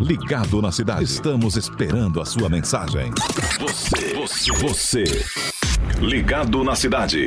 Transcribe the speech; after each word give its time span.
Ligado 0.00 0.62
na 0.62 0.72
Cidade. 0.72 1.04
Estamos 1.04 1.56
esperando 1.56 2.22
a 2.22 2.24
sua 2.24 2.48
mensagem. 2.48 3.12
Você, 3.60 4.14
você, 4.14 4.52
você. 4.52 5.04
Ligado 6.00 6.64
na 6.64 6.74
Cidade. 6.74 7.26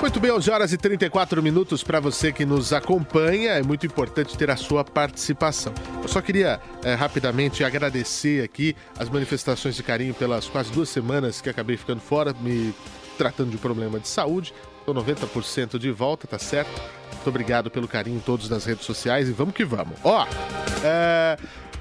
Muito 0.00 0.18
bem, 0.18 0.32
11 0.32 0.50
horas 0.50 0.72
e 0.72 0.76
34 0.76 1.40
minutos 1.40 1.84
para 1.84 2.00
você 2.00 2.32
que 2.32 2.44
nos 2.44 2.72
acompanha. 2.72 3.52
É 3.52 3.62
muito 3.62 3.86
importante 3.86 4.36
ter 4.36 4.50
a 4.50 4.56
sua 4.56 4.82
participação. 4.82 5.72
Eu 6.02 6.08
só 6.08 6.20
queria 6.20 6.60
é, 6.82 6.94
rapidamente 6.94 7.62
agradecer 7.62 8.42
aqui 8.42 8.74
as 8.98 9.08
manifestações 9.08 9.76
de 9.76 9.82
carinho 9.84 10.12
pelas 10.12 10.48
quase 10.48 10.72
duas 10.72 10.88
semanas 10.88 11.40
que 11.40 11.48
acabei 11.48 11.76
ficando 11.76 12.00
fora, 12.00 12.34
me 12.40 12.74
tratando 13.16 13.52
de 13.52 13.58
problema 13.58 14.00
de 14.00 14.08
saúde. 14.08 14.52
Estou 14.82 14.94
90% 14.96 15.78
de 15.78 15.92
volta, 15.92 16.26
tá 16.26 16.40
certo? 16.40 16.82
Muito 17.12 17.28
obrigado 17.28 17.70
pelo 17.70 17.86
carinho 17.86 18.20
todos 18.24 18.50
nas 18.50 18.64
redes 18.64 18.84
sociais 18.84 19.28
e 19.28 19.32
vamos 19.32 19.54
que 19.54 19.64
vamos. 19.64 19.96
Ó, 20.02 20.26
é, 20.82 21.36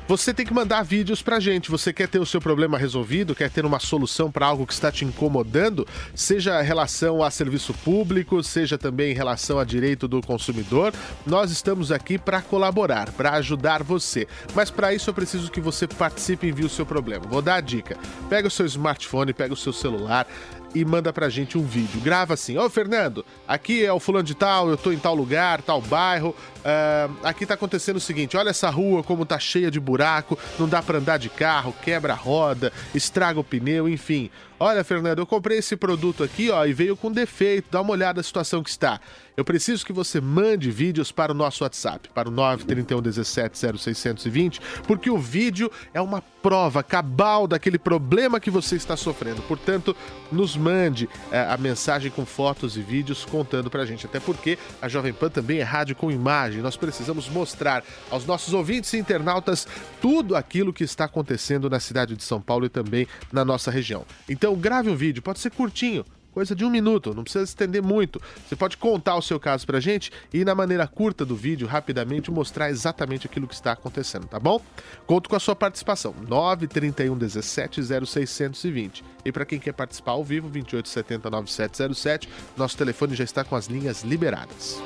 você 0.07 0.31
tem 0.31 0.45
que 0.45 0.53
mandar 0.53 0.83
vídeos 0.83 1.19
pra 1.19 1.39
gente. 1.39 1.71
Você 1.71 1.91
quer 1.91 2.07
ter 2.07 2.19
o 2.19 2.25
seu 2.27 2.39
problema 2.39 2.77
resolvido, 2.77 3.33
quer 3.33 3.49
ter 3.49 3.65
uma 3.65 3.79
solução 3.79 4.31
para 4.31 4.45
algo 4.45 4.67
que 4.67 4.73
está 4.73 4.91
te 4.91 5.03
incomodando, 5.03 5.87
seja 6.13 6.61
em 6.61 6.65
relação 6.65 7.23
a 7.23 7.31
serviço 7.31 7.73
público, 7.73 8.43
seja 8.43 8.77
também 8.77 9.13
em 9.13 9.15
relação 9.15 9.57
a 9.57 9.63
direito 9.63 10.07
do 10.07 10.21
consumidor. 10.21 10.93
Nós 11.25 11.49
estamos 11.49 11.91
aqui 11.91 12.19
para 12.19 12.39
colaborar, 12.39 13.09
para 13.13 13.31
ajudar 13.31 13.81
você. 13.81 14.27
Mas 14.53 14.69
para 14.69 14.93
isso 14.93 15.09
eu 15.09 15.13
preciso 15.15 15.49
que 15.49 15.59
você 15.59 15.87
participe 15.87 16.45
e 16.45 16.51
envie 16.51 16.65
o 16.65 16.69
seu 16.69 16.85
problema. 16.85 17.25
Vou 17.27 17.41
dar 17.41 17.55
a 17.55 17.61
dica. 17.61 17.97
Pega 18.29 18.47
o 18.47 18.51
seu 18.51 18.67
smartphone, 18.67 19.33
pega 19.33 19.53
o 19.53 19.57
seu 19.57 19.73
celular, 19.73 20.27
e 20.73 20.85
manda 20.85 21.11
pra 21.11 21.29
gente 21.29 21.57
um 21.57 21.63
vídeo. 21.63 21.99
Grava 22.01 22.33
assim: 22.33 22.57
Ô 22.57 22.69
Fernando, 22.69 23.25
aqui 23.47 23.85
é 23.85 23.91
o 23.91 23.99
fulano 23.99 24.23
de 24.23 24.35
tal, 24.35 24.69
eu 24.69 24.77
tô 24.77 24.91
em 24.91 24.97
tal 24.97 25.15
lugar, 25.15 25.61
tal 25.61 25.81
bairro. 25.81 26.35
Uh, 26.59 27.17
aqui 27.23 27.45
tá 27.45 27.53
acontecendo 27.53 27.97
o 27.97 28.01
seguinte: 28.01 28.37
olha 28.37 28.49
essa 28.49 28.69
rua 28.69 29.03
como 29.03 29.25
tá 29.25 29.39
cheia 29.39 29.71
de 29.71 29.79
buraco, 29.79 30.37
não 30.59 30.67
dá 30.67 30.81
pra 30.81 30.97
andar 30.97 31.17
de 31.17 31.29
carro, 31.29 31.73
quebra 31.83 32.13
a 32.13 32.15
roda, 32.15 32.71
estraga 32.93 33.39
o 33.39 33.43
pneu, 33.43 33.89
enfim. 33.89 34.29
Olha, 34.63 34.83
Fernando, 34.83 35.17
eu 35.17 35.25
comprei 35.25 35.57
esse 35.57 35.75
produto 35.75 36.23
aqui, 36.23 36.51
ó, 36.51 36.63
e 36.67 36.71
veio 36.71 36.95
com 36.95 37.11
defeito. 37.11 37.69
Dá 37.71 37.81
uma 37.81 37.93
olhada 37.93 38.19
na 38.19 38.23
situação 38.23 38.61
que 38.61 38.69
está. 38.69 39.01
Eu 39.35 39.43
preciso 39.43 39.83
que 39.83 39.91
você 39.91 40.21
mande 40.21 40.69
vídeos 40.69 41.11
para 41.11 41.31
o 41.31 41.35
nosso 41.35 41.63
WhatsApp, 41.63 42.09
para 42.13 42.29
o 42.29 42.31
931 42.31 43.01
17 43.01 43.57
0620, 43.79 44.61
porque 44.85 45.09
o 45.09 45.17
vídeo 45.17 45.71
é 45.95 45.99
uma 45.99 46.21
prova 46.21 46.83
cabal 46.83 47.47
daquele 47.47 47.79
problema 47.79 48.39
que 48.39 48.51
você 48.51 48.75
está 48.75 48.97
sofrendo. 48.97 49.41
Portanto, 49.43 49.95
nos 50.31 50.55
mande 50.57 51.09
é, 51.31 51.39
a 51.39 51.57
mensagem 51.57 52.11
com 52.11 52.25
fotos 52.25 52.77
e 52.77 52.81
vídeos 52.81 53.25
contando 53.25 53.69
pra 53.69 53.85
gente. 53.85 54.05
Até 54.05 54.19
porque 54.19 54.59
a 54.81 54.87
Jovem 54.87 55.13
Pan 55.13 55.29
também 55.29 55.59
é 55.59 55.63
rádio 55.63 55.95
com 55.95 56.11
imagem. 56.11 56.61
Nós 56.61 56.75
precisamos 56.75 57.29
mostrar 57.29 57.83
aos 58.09 58.25
nossos 58.25 58.53
ouvintes 58.53 58.93
e 58.93 58.97
internautas 58.97 59.67
tudo 60.01 60.35
aquilo 60.35 60.73
que 60.73 60.83
está 60.83 61.05
acontecendo 61.05 61.69
na 61.69 61.79
cidade 61.79 62.15
de 62.15 62.23
São 62.23 62.41
Paulo 62.41 62.65
e 62.65 62.69
também 62.69 63.07
na 63.31 63.45
nossa 63.45 63.71
região. 63.71 64.05
Então, 64.29 64.50
grave 64.55 64.89
um 64.89 64.95
vídeo, 64.95 65.21
pode 65.21 65.39
ser 65.39 65.51
curtinho, 65.51 66.05
coisa 66.31 66.55
de 66.55 66.63
um 66.65 66.69
minuto, 66.69 67.13
não 67.13 67.23
precisa 67.23 67.43
estender 67.43 67.81
muito. 67.81 68.21
Você 68.47 68.55
pode 68.55 68.77
contar 68.77 69.15
o 69.15 69.21
seu 69.21 69.39
caso 69.39 69.65
pra 69.65 69.79
gente 69.79 70.11
e, 70.33 70.43
na 70.43 70.55
maneira 70.55 70.87
curta 70.87 71.25
do 71.25 71.35
vídeo, 71.35 71.67
rapidamente 71.67 72.31
mostrar 72.31 72.69
exatamente 72.69 73.27
aquilo 73.27 73.47
que 73.47 73.53
está 73.53 73.73
acontecendo, 73.73 74.27
tá 74.27 74.39
bom? 74.39 74.61
Conto 75.05 75.29
com 75.29 75.35
a 75.35 75.39
sua 75.39 75.55
participação, 75.55 76.15
931 76.27 77.17
17 77.17 77.81
0620. 78.05 79.03
E 79.23 79.31
para 79.31 79.45
quem 79.45 79.59
quer 79.59 79.73
participar 79.73 80.11
ao 80.11 80.23
vivo, 80.23 80.49
2870 80.49 81.29
9707, 81.29 82.29
nosso 82.57 82.77
telefone 82.77 83.15
já 83.15 83.23
está 83.23 83.43
com 83.43 83.55
as 83.55 83.67
linhas 83.67 84.03
liberadas. 84.03 84.81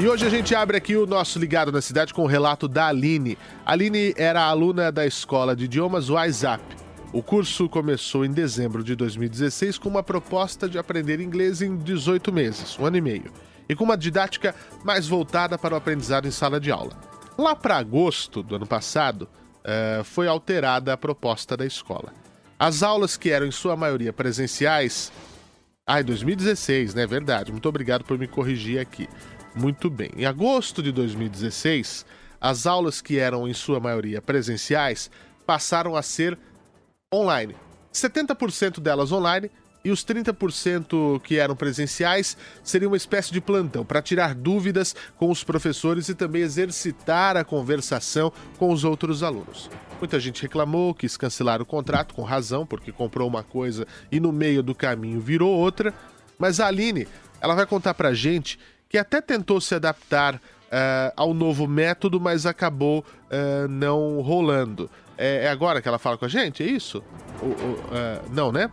E 0.00 0.06
hoje 0.06 0.24
a 0.24 0.30
gente 0.30 0.54
abre 0.54 0.76
aqui 0.76 0.94
o 0.94 1.06
nosso 1.06 1.40
Ligado 1.40 1.72
na 1.72 1.82
Cidade 1.82 2.14
com 2.14 2.22
o 2.22 2.26
relato 2.26 2.68
da 2.68 2.86
Aline. 2.86 3.36
Aline 3.66 4.14
era 4.16 4.42
aluna 4.42 4.92
da 4.92 5.04
escola 5.04 5.56
de 5.56 5.64
idiomas 5.64 6.08
WhatsApp. 6.08 6.87
O 7.12 7.22
curso 7.22 7.68
começou 7.68 8.24
em 8.24 8.30
dezembro 8.30 8.84
de 8.84 8.94
2016 8.94 9.78
com 9.78 9.88
uma 9.88 10.02
proposta 10.02 10.68
de 10.68 10.78
aprender 10.78 11.20
inglês 11.20 11.62
em 11.62 11.76
18 11.76 12.30
meses, 12.32 12.78
um 12.78 12.84
ano 12.84 12.98
e 12.98 13.00
meio, 13.00 13.32
e 13.68 13.74
com 13.74 13.84
uma 13.84 13.96
didática 13.96 14.54
mais 14.84 15.08
voltada 15.08 15.56
para 15.56 15.74
o 15.74 15.76
aprendizado 15.76 16.28
em 16.28 16.30
sala 16.30 16.60
de 16.60 16.70
aula. 16.70 16.92
Lá 17.38 17.56
para 17.56 17.78
agosto 17.78 18.42
do 18.42 18.56
ano 18.56 18.66
passado, 18.66 19.26
eh, 19.64 20.02
foi 20.04 20.26
alterada 20.26 20.92
a 20.92 20.96
proposta 20.98 21.56
da 21.56 21.64
escola. 21.64 22.12
As 22.58 22.82
aulas, 22.82 23.16
que 23.16 23.30
eram 23.30 23.46
em 23.46 23.52
sua 23.52 23.76
maioria 23.76 24.12
presenciais, 24.12 25.10
Ah, 25.90 26.02
2016, 26.02 26.92
né? 26.92 27.06
Verdade. 27.06 27.50
Muito 27.50 27.66
obrigado 27.66 28.04
por 28.04 28.18
me 28.18 28.28
corrigir 28.28 28.78
aqui. 28.78 29.08
Muito 29.54 29.88
bem. 29.88 30.10
Em 30.14 30.26
agosto 30.26 30.82
de 30.82 30.92
2016, 30.92 32.04
as 32.38 32.66
aulas 32.66 33.00
que 33.00 33.18
eram 33.18 33.48
em 33.48 33.54
sua 33.54 33.80
maioria 33.80 34.20
presenciais 34.20 35.10
passaram 35.46 35.96
a 35.96 36.02
ser 36.02 36.38
online. 37.14 37.56
70% 37.92 38.80
delas 38.80 39.12
online 39.12 39.50
e 39.82 39.90
os 39.90 40.04
30% 40.04 41.20
que 41.22 41.38
eram 41.38 41.56
presenciais 41.56 42.36
seriam 42.62 42.90
uma 42.90 42.96
espécie 42.98 43.32
de 43.32 43.40
plantão 43.40 43.82
para 43.82 44.02
tirar 44.02 44.34
dúvidas 44.34 44.94
com 45.16 45.30
os 45.30 45.42
professores 45.42 46.08
e 46.10 46.14
também 46.14 46.42
exercitar 46.42 47.36
a 47.36 47.44
conversação 47.44 48.30
com 48.58 48.70
os 48.70 48.84
outros 48.84 49.22
alunos. 49.22 49.70
Muita 49.98 50.20
gente 50.20 50.42
reclamou, 50.42 50.94
quis 50.94 51.16
cancelar 51.16 51.62
o 51.62 51.66
contrato 51.66 52.14
com 52.14 52.22
razão, 52.22 52.66
porque 52.66 52.92
comprou 52.92 53.26
uma 53.26 53.42
coisa 53.42 53.86
e 54.12 54.20
no 54.20 54.30
meio 54.30 54.62
do 54.62 54.74
caminho 54.74 55.18
virou 55.18 55.50
outra. 55.50 55.94
Mas 56.38 56.60
a 56.60 56.66
Aline, 56.66 57.08
ela 57.40 57.54
vai 57.54 57.64
contar 57.64 57.94
pra 57.94 58.12
gente 58.12 58.58
que 58.86 58.98
até 58.98 59.22
tentou 59.22 59.60
se 59.60 59.74
adaptar 59.74 60.34
uh, 60.34 61.12
ao 61.16 61.32
novo 61.32 61.66
método, 61.66 62.20
mas 62.20 62.44
acabou 62.44 63.00
uh, 63.00 63.68
não 63.68 64.20
rolando. 64.20 64.90
É, 65.18 65.44
é, 65.44 65.48
agora 65.50 65.82
que 65.82 65.88
ela 65.88 65.98
fala 65.98 66.16
com 66.16 66.24
a 66.24 66.28
gente? 66.28 66.62
É 66.62 66.66
isso? 66.66 67.02
O, 67.42 67.46
o, 67.46 67.48
uh, 67.48 68.32
não, 68.32 68.52
né? 68.52 68.70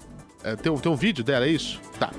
tem, 0.61 0.71
um, 0.71 0.77
tem 0.77 0.91
um 0.91 0.95
vídeo 0.95 1.23
dela, 1.23 1.45
é 1.45 1.49
isso? 1.49 1.81
Tá. 1.99 2.11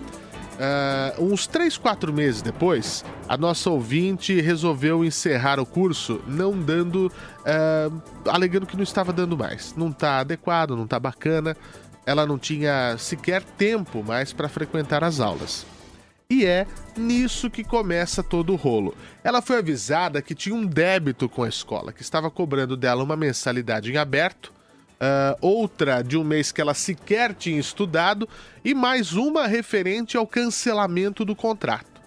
Uh, 0.57 1.23
uns 1.23 1.47
3, 1.47 1.77
4 1.77 2.13
meses 2.13 2.41
depois, 2.41 3.05
a 3.29 3.37
nossa 3.37 3.69
ouvinte 3.69 4.41
resolveu 4.41 5.05
encerrar 5.05 5.61
o 5.61 5.67
curso, 5.67 6.21
não 6.27 6.59
dando. 6.59 7.13
Uh, 7.41 8.03
alegando 8.29 8.67
que 8.67 8.77
não 8.77 8.83
estava 8.83 9.13
dando 9.13 9.37
mais. 9.37 9.75
Não 9.77 9.91
está 9.91 10.19
adequado, 10.19 10.75
não 10.75 10.85
está 10.85 10.99
bacana. 10.99 11.57
Ela 12.07 12.25
não 12.25 12.39
tinha 12.39 12.97
sequer 12.99 13.43
tempo 13.43 14.03
mais 14.03 14.33
para 14.33 14.49
frequentar 14.49 15.05
as 15.05 15.21
aulas. 15.21 15.67
E 16.29 16.45
é 16.45 16.67
nisso 16.97 17.49
que 17.49 17.63
começa 17.63 18.23
todo 18.23 18.53
o 18.53 18.57
rolo. 18.57 18.97
Ela 19.23 19.41
foi 19.41 19.59
avisada 19.59 20.21
que 20.21 20.35
tinha 20.35 20.55
um 20.55 20.67
débito 20.67 21.29
com 21.29 21.45
a 21.45 21.49
escola, 21.49 21.93
que 21.93 22.03
estava 22.03 22.31
cobrando 22.31 22.77
dela 22.77 23.05
uma 23.05 23.17
mensalidade 23.17 23.93
em 23.93 23.97
aberto 23.97 24.53
uh, 24.97 25.37
outra 25.41 26.03
de 26.03 26.17
um 26.17 26.25
mês 26.25 26.51
que 26.53 26.61
ela 26.61 26.75
sequer 26.75 27.35
tinha 27.35 27.59
estudado 27.59 28.29
e 28.65 28.75
mais 28.75 29.13
uma 29.13 29.47
referente 29.47 30.17
ao 30.17 30.27
cancelamento 30.27 31.25
do 31.25 31.37
contrato. 31.37 32.01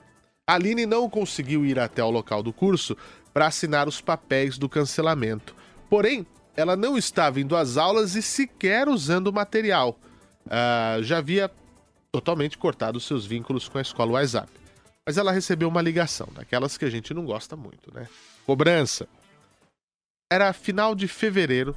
A 0.48 0.56
Aline 0.56 0.86
não 0.86 1.10
conseguiu 1.10 1.66
ir 1.66 1.80
até 1.80 2.04
o 2.04 2.10
local 2.10 2.42
do 2.42 2.52
curso 2.52 2.98
para 3.34 3.48
assinar 3.48 3.88
os 3.88 4.02
papéis 4.02 4.58
do 4.58 4.68
cancelamento. 4.68 5.56
Porém, 5.90 6.26
ela 6.56 6.76
não 6.76 6.98
estava 6.98 7.40
indo 7.40 7.56
às 7.56 7.78
aulas 7.78 8.16
e 8.16 8.22
sequer 8.22 8.90
usando 8.90 9.28
o 9.28 9.34
material. 9.34 9.98
Uh, 10.46 11.04
já 11.04 11.20
havia 11.20 11.50
totalmente 12.12 12.58
cortado 12.58 13.00
seus 13.00 13.26
vínculos 13.26 13.68
com 13.68 13.78
a 13.78 13.82
escola 13.82 14.14
WhatsApp. 14.14 14.52
Mas 15.06 15.18
ela 15.18 15.32
recebeu 15.32 15.68
uma 15.68 15.82
ligação, 15.82 16.28
daquelas 16.34 16.78
que 16.78 16.86
a 16.86 16.90
gente 16.90 17.14
não 17.14 17.26
gosta 17.26 17.56
muito, 17.56 17.94
né? 17.94 18.08
Cobrança. 18.46 19.08
Era 20.32 20.54
final 20.54 20.94
de 20.94 21.08
fevereiro 21.08 21.76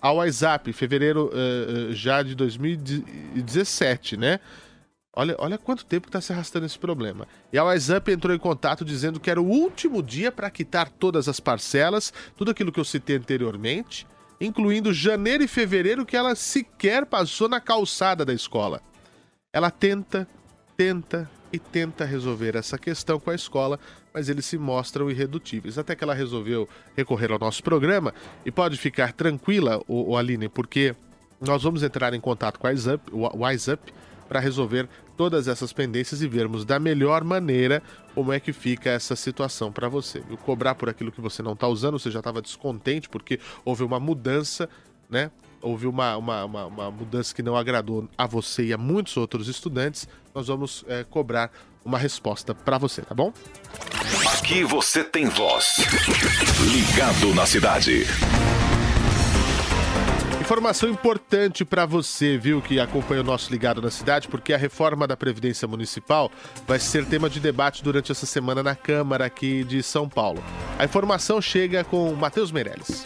a 0.00 0.12
WhatsApp, 0.12 0.72
fevereiro 0.72 1.30
uh, 1.32 1.92
já 1.92 2.22
de 2.22 2.34
2017, 2.34 4.16
né? 4.16 4.40
Olha, 5.14 5.34
olha 5.38 5.56
quanto 5.56 5.86
tempo 5.86 6.08
está 6.08 6.20
se 6.20 6.32
arrastando 6.32 6.66
esse 6.66 6.78
problema. 6.78 7.26
E 7.50 7.56
a 7.56 7.64
WhatsApp 7.64 8.12
entrou 8.12 8.34
em 8.34 8.38
contato 8.38 8.84
dizendo 8.84 9.18
que 9.18 9.30
era 9.30 9.40
o 9.40 9.48
último 9.48 10.02
dia 10.02 10.30
para 10.30 10.50
quitar 10.50 10.90
todas 10.90 11.26
as 11.26 11.40
parcelas, 11.40 12.12
tudo 12.36 12.50
aquilo 12.50 12.70
que 12.70 12.78
eu 12.78 12.84
citei 12.84 13.16
anteriormente, 13.16 14.06
incluindo 14.38 14.92
janeiro 14.92 15.42
e 15.42 15.48
fevereiro 15.48 16.04
que 16.04 16.16
ela 16.16 16.34
sequer 16.34 17.06
passou 17.06 17.48
na 17.48 17.60
calçada 17.60 18.24
da 18.24 18.34
escola. 18.34 18.82
Ela 19.56 19.70
tenta, 19.70 20.28
tenta 20.76 21.30
e 21.50 21.58
tenta 21.58 22.04
resolver 22.04 22.54
essa 22.56 22.76
questão 22.76 23.18
com 23.18 23.30
a 23.30 23.34
escola, 23.34 23.80
mas 24.12 24.28
eles 24.28 24.44
se 24.44 24.58
mostram 24.58 25.10
irredutíveis. 25.10 25.78
Até 25.78 25.96
que 25.96 26.04
ela 26.04 26.12
resolveu 26.12 26.68
recorrer 26.94 27.32
ao 27.32 27.38
nosso 27.38 27.62
programa 27.62 28.12
e 28.44 28.52
pode 28.52 28.76
ficar 28.76 29.14
tranquila, 29.14 29.80
o, 29.88 30.10
o 30.10 30.16
Aline, 30.18 30.50
porque 30.50 30.94
nós 31.40 31.62
vamos 31.62 31.82
entrar 31.82 32.12
em 32.12 32.20
contato 32.20 32.58
com 32.58 32.66
a 32.66 32.70
WhatsApp, 32.70 33.10
o 33.10 33.38
WhatsApp 33.38 33.94
para 34.28 34.40
resolver 34.40 34.90
todas 35.16 35.48
essas 35.48 35.72
pendências 35.72 36.20
e 36.20 36.28
vermos 36.28 36.66
da 36.66 36.78
melhor 36.78 37.24
maneira 37.24 37.82
como 38.14 38.34
é 38.34 38.38
que 38.38 38.52
fica 38.52 38.90
essa 38.90 39.16
situação 39.16 39.72
para 39.72 39.88
você. 39.88 40.20
Cobrar 40.44 40.74
por 40.74 40.90
aquilo 40.90 41.10
que 41.10 41.22
você 41.22 41.42
não 41.42 41.54
está 41.54 41.66
usando, 41.66 41.98
você 41.98 42.10
já 42.10 42.18
estava 42.18 42.42
descontente 42.42 43.08
porque 43.08 43.40
houve 43.64 43.84
uma 43.84 43.98
mudança, 43.98 44.68
né? 45.08 45.30
Houve 45.66 45.88
uma, 45.88 46.16
uma, 46.16 46.44
uma, 46.44 46.66
uma, 46.66 46.90
mudança 46.92 47.34
que 47.34 47.42
não 47.42 47.56
agradou 47.56 48.08
a 48.16 48.24
você 48.24 48.66
e 48.66 48.72
a 48.72 48.78
muitos 48.78 49.16
outros 49.16 49.48
estudantes. 49.48 50.06
Nós 50.32 50.46
vamos 50.46 50.84
é, 50.86 51.02
cobrar 51.02 51.50
uma 51.84 51.98
resposta 51.98 52.54
para 52.54 52.78
você, 52.78 53.02
tá 53.02 53.12
bom? 53.12 53.32
Aqui 54.38 54.62
você 54.62 55.02
tem 55.02 55.26
voz. 55.26 55.78
Ligado 56.72 57.34
na 57.34 57.44
cidade. 57.46 58.04
Informação 60.40 60.88
importante 60.88 61.64
para 61.64 61.84
você, 61.84 62.38
viu, 62.38 62.62
que 62.62 62.78
acompanha 62.78 63.22
o 63.22 63.24
nosso 63.24 63.50
Ligado 63.50 63.82
na 63.82 63.90
Cidade, 63.90 64.28
porque 64.28 64.52
a 64.52 64.56
reforma 64.56 65.04
da 65.04 65.16
Previdência 65.16 65.66
Municipal 65.66 66.30
vai 66.64 66.78
ser 66.78 67.04
tema 67.06 67.28
de 67.28 67.40
debate 67.40 67.82
durante 67.82 68.12
essa 68.12 68.24
semana 68.24 68.62
na 68.62 68.76
Câmara 68.76 69.26
aqui 69.26 69.64
de 69.64 69.82
São 69.82 70.08
Paulo. 70.08 70.40
A 70.78 70.84
informação 70.84 71.42
chega 71.42 71.82
com 71.82 72.14
Matheus 72.14 72.52
Meirelles. 72.52 73.04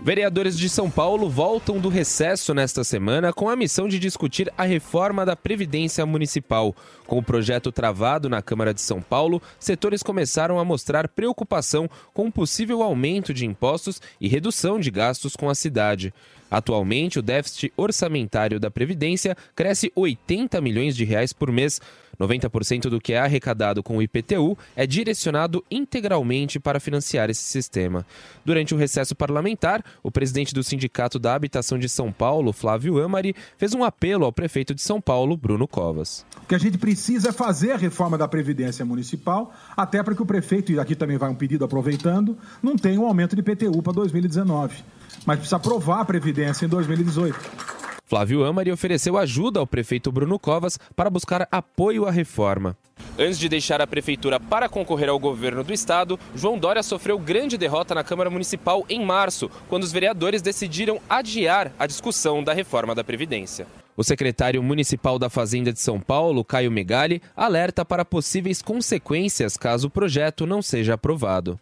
Vereadores 0.00 0.58
de 0.58 0.68
São 0.68 0.90
Paulo 0.90 1.28
voltam 1.28 1.78
do 1.78 1.88
recesso 1.88 2.52
nesta 2.52 2.82
semana 2.82 3.32
com 3.32 3.48
a 3.48 3.54
missão 3.54 3.86
de 3.86 3.98
discutir 3.98 4.52
a 4.58 4.64
reforma 4.64 5.24
da 5.24 5.36
Previdência 5.36 6.04
Municipal. 6.04 6.74
Com 7.06 7.18
o 7.18 7.22
projeto 7.22 7.70
travado 7.70 8.28
na 8.28 8.42
Câmara 8.42 8.74
de 8.74 8.80
São 8.80 9.00
Paulo, 9.00 9.40
setores 9.60 10.02
começaram 10.02 10.58
a 10.58 10.64
mostrar 10.64 11.06
preocupação 11.06 11.88
com 12.12 12.26
o 12.26 12.32
possível 12.32 12.82
aumento 12.82 13.32
de 13.32 13.46
impostos 13.46 14.02
e 14.20 14.26
redução 14.26 14.80
de 14.80 14.90
gastos 14.90 15.36
com 15.36 15.48
a 15.48 15.54
cidade. 15.54 16.12
Atualmente, 16.50 17.18
o 17.18 17.22
déficit 17.22 17.72
orçamentário 17.76 18.60
da 18.60 18.70
Previdência 18.70 19.36
cresce 19.56 19.90
80 19.94 20.60
milhões 20.60 20.94
de 20.94 21.04
reais 21.04 21.32
por 21.32 21.50
mês, 21.50 21.80
90% 22.20 22.88
do 22.88 23.00
que 23.00 23.12
é 23.12 23.18
arrecadado 23.18 23.82
com 23.82 23.96
o 23.96 24.02
IPTU 24.02 24.56
é 24.76 24.86
direcionado 24.86 25.64
integralmente 25.70 26.60
para 26.60 26.80
financiar 26.80 27.30
esse 27.30 27.42
sistema. 27.42 28.06
Durante 28.44 28.74
o 28.74 28.76
recesso 28.76 29.14
parlamentar, 29.14 29.84
o 30.02 30.10
presidente 30.10 30.54
do 30.54 30.62
Sindicato 30.62 31.18
da 31.18 31.34
Habitação 31.34 31.78
de 31.78 31.88
São 31.88 32.12
Paulo, 32.12 32.52
Flávio 32.52 33.02
Amari, 33.02 33.34
fez 33.56 33.74
um 33.74 33.84
apelo 33.84 34.24
ao 34.24 34.32
prefeito 34.32 34.74
de 34.74 34.82
São 34.82 35.00
Paulo, 35.00 35.36
Bruno 35.36 35.66
Covas. 35.66 36.24
O 36.42 36.46
que 36.46 36.54
a 36.54 36.58
gente 36.58 36.78
precisa 36.78 37.30
é 37.30 37.32
fazer 37.32 37.72
a 37.72 37.76
reforma 37.76 38.18
da 38.18 38.28
Previdência 38.28 38.84
Municipal, 38.84 39.54
até 39.76 40.02
para 40.02 40.14
que 40.14 40.22
o 40.22 40.26
prefeito, 40.26 40.72
e 40.72 40.78
aqui 40.78 40.94
também 40.94 41.16
vai 41.16 41.30
um 41.30 41.34
pedido 41.34 41.64
aproveitando, 41.64 42.36
não 42.62 42.76
tenha 42.76 43.00
um 43.00 43.06
aumento 43.06 43.34
de 43.34 43.40
IPTU 43.40 43.82
para 43.82 43.92
2019. 43.92 44.76
Mas 45.24 45.38
precisa 45.38 45.56
aprovar 45.56 46.00
a 46.00 46.04
Previdência 46.04 46.66
em 46.66 46.68
2018. 46.68 47.71
Flávio 48.12 48.44
Amari 48.44 48.70
ofereceu 48.70 49.16
ajuda 49.16 49.58
ao 49.58 49.66
prefeito 49.66 50.12
Bruno 50.12 50.38
Covas 50.38 50.78
para 50.94 51.08
buscar 51.08 51.48
apoio 51.50 52.04
à 52.04 52.10
reforma. 52.10 52.76
Antes 53.18 53.38
de 53.38 53.48
deixar 53.48 53.80
a 53.80 53.86
prefeitura 53.86 54.38
para 54.38 54.68
concorrer 54.68 55.08
ao 55.08 55.18
governo 55.18 55.64
do 55.64 55.72
estado, 55.72 56.20
João 56.34 56.58
Dória 56.58 56.82
sofreu 56.82 57.18
grande 57.18 57.56
derrota 57.56 57.94
na 57.94 58.04
Câmara 58.04 58.28
Municipal 58.28 58.84
em 58.86 59.02
março, 59.02 59.50
quando 59.66 59.84
os 59.84 59.92
vereadores 59.92 60.42
decidiram 60.42 61.00
adiar 61.08 61.72
a 61.78 61.86
discussão 61.86 62.44
da 62.44 62.52
reforma 62.52 62.94
da 62.94 63.02
Previdência. 63.02 63.66
O 63.96 64.04
secretário 64.04 64.62
municipal 64.62 65.18
da 65.18 65.30
Fazenda 65.30 65.72
de 65.72 65.80
São 65.80 65.98
Paulo, 65.98 66.44
Caio 66.44 66.70
Megali, 66.70 67.22
alerta 67.34 67.82
para 67.82 68.04
possíveis 68.04 68.60
consequências 68.60 69.56
caso 69.56 69.86
o 69.86 69.90
projeto 69.90 70.44
não 70.44 70.60
seja 70.60 70.92
aprovado. 70.92 71.58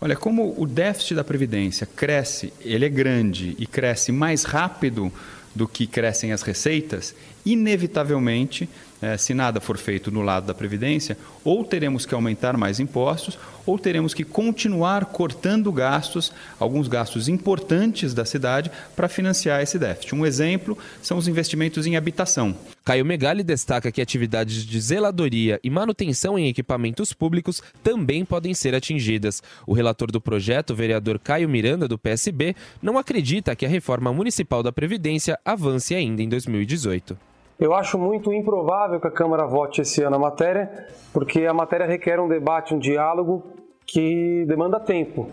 Olha, 0.00 0.14
como 0.14 0.54
o 0.56 0.64
déficit 0.64 1.16
da 1.16 1.24
Previdência 1.24 1.84
cresce, 1.84 2.52
ele 2.60 2.84
é 2.84 2.88
grande 2.88 3.56
e 3.58 3.66
cresce 3.66 4.12
mais 4.12 4.44
rápido 4.44 5.10
do 5.58 5.66
que 5.66 5.88
crescem 5.88 6.30
as 6.32 6.42
receitas, 6.42 7.14
inevitavelmente, 7.44 8.68
eh, 9.00 9.16
se 9.16 9.34
nada 9.34 9.60
for 9.60 9.76
feito 9.76 10.10
no 10.10 10.22
lado 10.22 10.46
da 10.46 10.54
Previdência, 10.54 11.16
ou 11.44 11.64
teremos 11.64 12.04
que 12.04 12.14
aumentar 12.14 12.56
mais 12.56 12.80
impostos, 12.80 13.38
ou 13.64 13.78
teremos 13.78 14.14
que 14.14 14.24
continuar 14.24 15.04
cortando 15.06 15.70
gastos, 15.70 16.32
alguns 16.58 16.88
gastos 16.88 17.28
importantes 17.28 18.14
da 18.14 18.24
cidade, 18.24 18.70
para 18.96 19.08
financiar 19.08 19.62
esse 19.62 19.78
déficit. 19.78 20.14
Um 20.14 20.24
exemplo 20.24 20.76
são 21.02 21.18
os 21.18 21.28
investimentos 21.28 21.86
em 21.86 21.96
habitação. 21.96 22.54
Caio 22.84 23.04
Megali 23.04 23.42
destaca 23.42 23.92
que 23.92 24.00
atividades 24.00 24.64
de 24.64 24.80
zeladoria 24.80 25.60
e 25.62 25.68
manutenção 25.68 26.38
em 26.38 26.48
equipamentos 26.48 27.12
públicos 27.12 27.62
também 27.82 28.24
podem 28.24 28.54
ser 28.54 28.74
atingidas. 28.74 29.42
O 29.66 29.74
relator 29.74 30.10
do 30.10 30.20
projeto, 30.20 30.74
vereador 30.74 31.18
Caio 31.18 31.48
Miranda, 31.48 31.86
do 31.86 31.98
PSB, 31.98 32.56
não 32.80 32.96
acredita 32.96 33.54
que 33.54 33.66
a 33.66 33.68
reforma 33.68 34.12
municipal 34.12 34.62
da 34.62 34.72
Previdência 34.72 35.38
avance 35.44 35.94
ainda 35.94 36.22
em 36.22 36.28
2018. 36.28 37.27
Eu 37.58 37.74
acho 37.74 37.98
muito 37.98 38.32
improvável 38.32 39.00
que 39.00 39.08
a 39.08 39.10
Câmara 39.10 39.44
vote 39.44 39.80
esse 39.80 40.00
ano 40.00 40.14
a 40.14 40.18
matéria, 40.18 40.86
porque 41.12 41.44
a 41.44 41.52
matéria 41.52 41.86
requer 41.86 42.20
um 42.20 42.28
debate, 42.28 42.72
um 42.72 42.78
diálogo 42.78 43.42
que 43.84 44.44
demanda 44.46 44.78
tempo. 44.78 45.28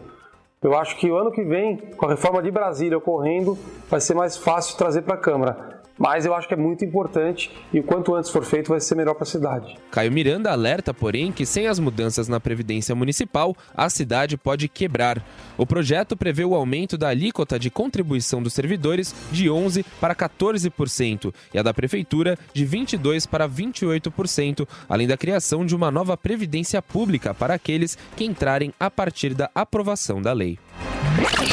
Eu 0.59 0.75
acho 0.75 0.97
que 0.97 1.11
o 1.11 1.15
ano 1.15 1.31
que 1.31 1.43
vem, 1.43 1.77
com 1.77 2.07
a 2.07 2.09
reforma 2.09 2.41
de 2.41 2.49
Brasília 2.49 2.97
ocorrendo, 2.97 3.55
vai 3.87 4.01
ser 4.01 4.15
mais 4.15 4.35
fácil 4.35 4.75
trazer 4.75 5.03
para 5.03 5.13
a 5.13 5.19
Câmara. 5.19 5.74
Mas 5.97 6.25
eu 6.25 6.33
acho 6.33 6.47
que 6.47 6.53
é 6.53 6.57
muito 6.57 6.83
importante 6.83 7.51
e 7.73 7.79
o 7.79 7.83
quanto 7.83 8.13
antes 8.15 8.29
for 8.29 8.43
feito 8.43 8.69
vai 8.69 8.79
ser 8.79 8.95
melhor 8.95 9.13
para 9.13 9.23
a 9.23 9.27
cidade. 9.27 9.77
Caio 9.91 10.11
Miranda 10.11 10.51
alerta, 10.51 10.93
porém, 10.93 11.31
que 11.31 11.45
sem 11.45 11.67
as 11.67 11.79
mudanças 11.79 12.27
na 12.27 12.39
Previdência 12.39 12.93
Municipal, 12.93 13.55
a 13.75 13.89
cidade 13.89 14.37
pode 14.37 14.67
quebrar. 14.67 15.23
O 15.57 15.65
projeto 15.65 16.17
prevê 16.17 16.43
o 16.43 16.53
aumento 16.53 16.97
da 16.97 17.09
alíquota 17.09 17.57
de 17.57 17.69
contribuição 17.69 18.43
dos 18.43 18.53
servidores 18.53 19.15
de 19.31 19.45
11% 19.45 19.85
para 19.99 20.15
14% 20.15 21.33
e 21.53 21.59
a 21.59 21.63
da 21.63 21.73
Prefeitura 21.73 22.37
de 22.53 22.65
22% 22.65 23.27
para 23.27 23.47
28%, 23.47 24.67
além 24.89 25.07
da 25.07 25.17
criação 25.17 25.65
de 25.65 25.75
uma 25.75 25.89
nova 25.89 26.17
Previdência 26.17 26.81
Pública 26.81 27.33
para 27.33 27.53
aqueles 27.53 27.97
que 28.15 28.25
entrarem 28.25 28.73
a 28.79 28.91
partir 28.91 29.33
da 29.33 29.49
aprovação 29.55 30.21
da 30.21 30.33
lei. 30.33 30.59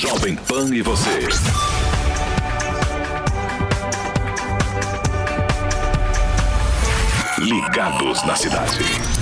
Jovem 0.01 0.37
Pan 0.37 0.75
e 0.75 0.83
você. 0.83 1.82
Ligados 7.43 8.25
na 8.25 8.37
cidade. 8.37 9.22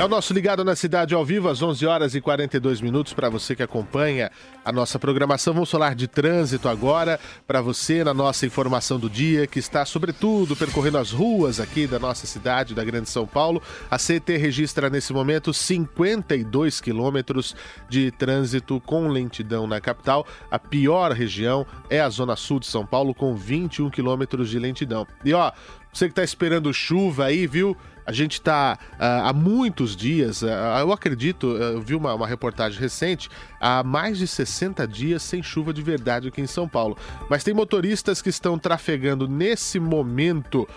É 0.00 0.04
o 0.06 0.08
nosso 0.08 0.32
Ligado 0.32 0.64
na 0.64 0.74
Cidade 0.74 1.14
ao 1.14 1.22
vivo, 1.22 1.46
às 1.46 1.60
11 1.60 1.84
horas 1.84 2.14
e 2.14 2.22
42 2.22 2.80
minutos, 2.80 3.12
para 3.12 3.28
você 3.28 3.54
que 3.54 3.62
acompanha 3.62 4.30
a 4.64 4.72
nossa 4.72 4.98
programação. 4.98 5.52
Vamos 5.52 5.70
falar 5.70 5.94
de 5.94 6.08
trânsito 6.08 6.70
agora, 6.70 7.20
para 7.46 7.60
você, 7.60 8.02
na 8.02 8.14
nossa 8.14 8.46
informação 8.46 8.98
do 8.98 9.10
dia, 9.10 9.46
que 9.46 9.58
está, 9.58 9.84
sobretudo, 9.84 10.56
percorrendo 10.56 10.96
as 10.96 11.10
ruas 11.10 11.60
aqui 11.60 11.86
da 11.86 11.98
nossa 11.98 12.26
cidade, 12.26 12.74
da 12.74 12.82
Grande 12.82 13.10
São 13.10 13.26
Paulo. 13.26 13.60
A 13.90 13.98
CT 13.98 14.38
registra, 14.38 14.88
nesse 14.88 15.12
momento, 15.12 15.52
52 15.52 16.80
quilômetros 16.80 17.54
de 17.86 18.10
trânsito 18.10 18.80
com 18.80 19.06
lentidão 19.06 19.66
na 19.66 19.82
capital. 19.82 20.26
A 20.50 20.58
pior 20.58 21.12
região 21.12 21.66
é 21.90 22.00
a 22.00 22.08
Zona 22.08 22.36
Sul 22.36 22.58
de 22.58 22.68
São 22.68 22.86
Paulo, 22.86 23.14
com 23.14 23.36
21 23.36 23.90
quilômetros 23.90 24.48
de 24.48 24.58
lentidão. 24.58 25.06
E, 25.22 25.34
ó, 25.34 25.52
você 25.92 26.06
que 26.06 26.12
está 26.12 26.22
esperando 26.22 26.72
chuva 26.72 27.26
aí, 27.26 27.46
viu? 27.46 27.76
A 28.10 28.12
gente 28.12 28.32
está 28.32 28.76
uh, 28.76 28.96
ah, 28.98 29.28
há 29.28 29.32
muitos 29.32 29.94
dias, 29.94 30.42
uh, 30.42 30.46
eu 30.80 30.90
acredito, 30.90 31.46
eu 31.46 31.80
vi 31.80 31.94
uma, 31.94 32.12
uma, 32.12 32.26
reportagem 32.26 32.80
recente, 32.80 33.30
há 33.60 33.84
mais 33.84 34.18
de 34.18 34.26
60 34.26 34.84
dias 34.88 35.22
sem 35.22 35.40
chuva 35.44 35.72
de 35.72 35.80
verdade 35.80 36.26
aqui 36.26 36.40
em 36.40 36.46
São 36.48 36.68
Paulo. 36.68 36.98
Mas 37.28 37.44
tem 37.44 37.54
motoristas 37.54 38.20
que 38.20 38.28
estão 38.28 38.58
trafegando 38.58 39.28
nesse 39.28 39.78
momento 39.78 40.68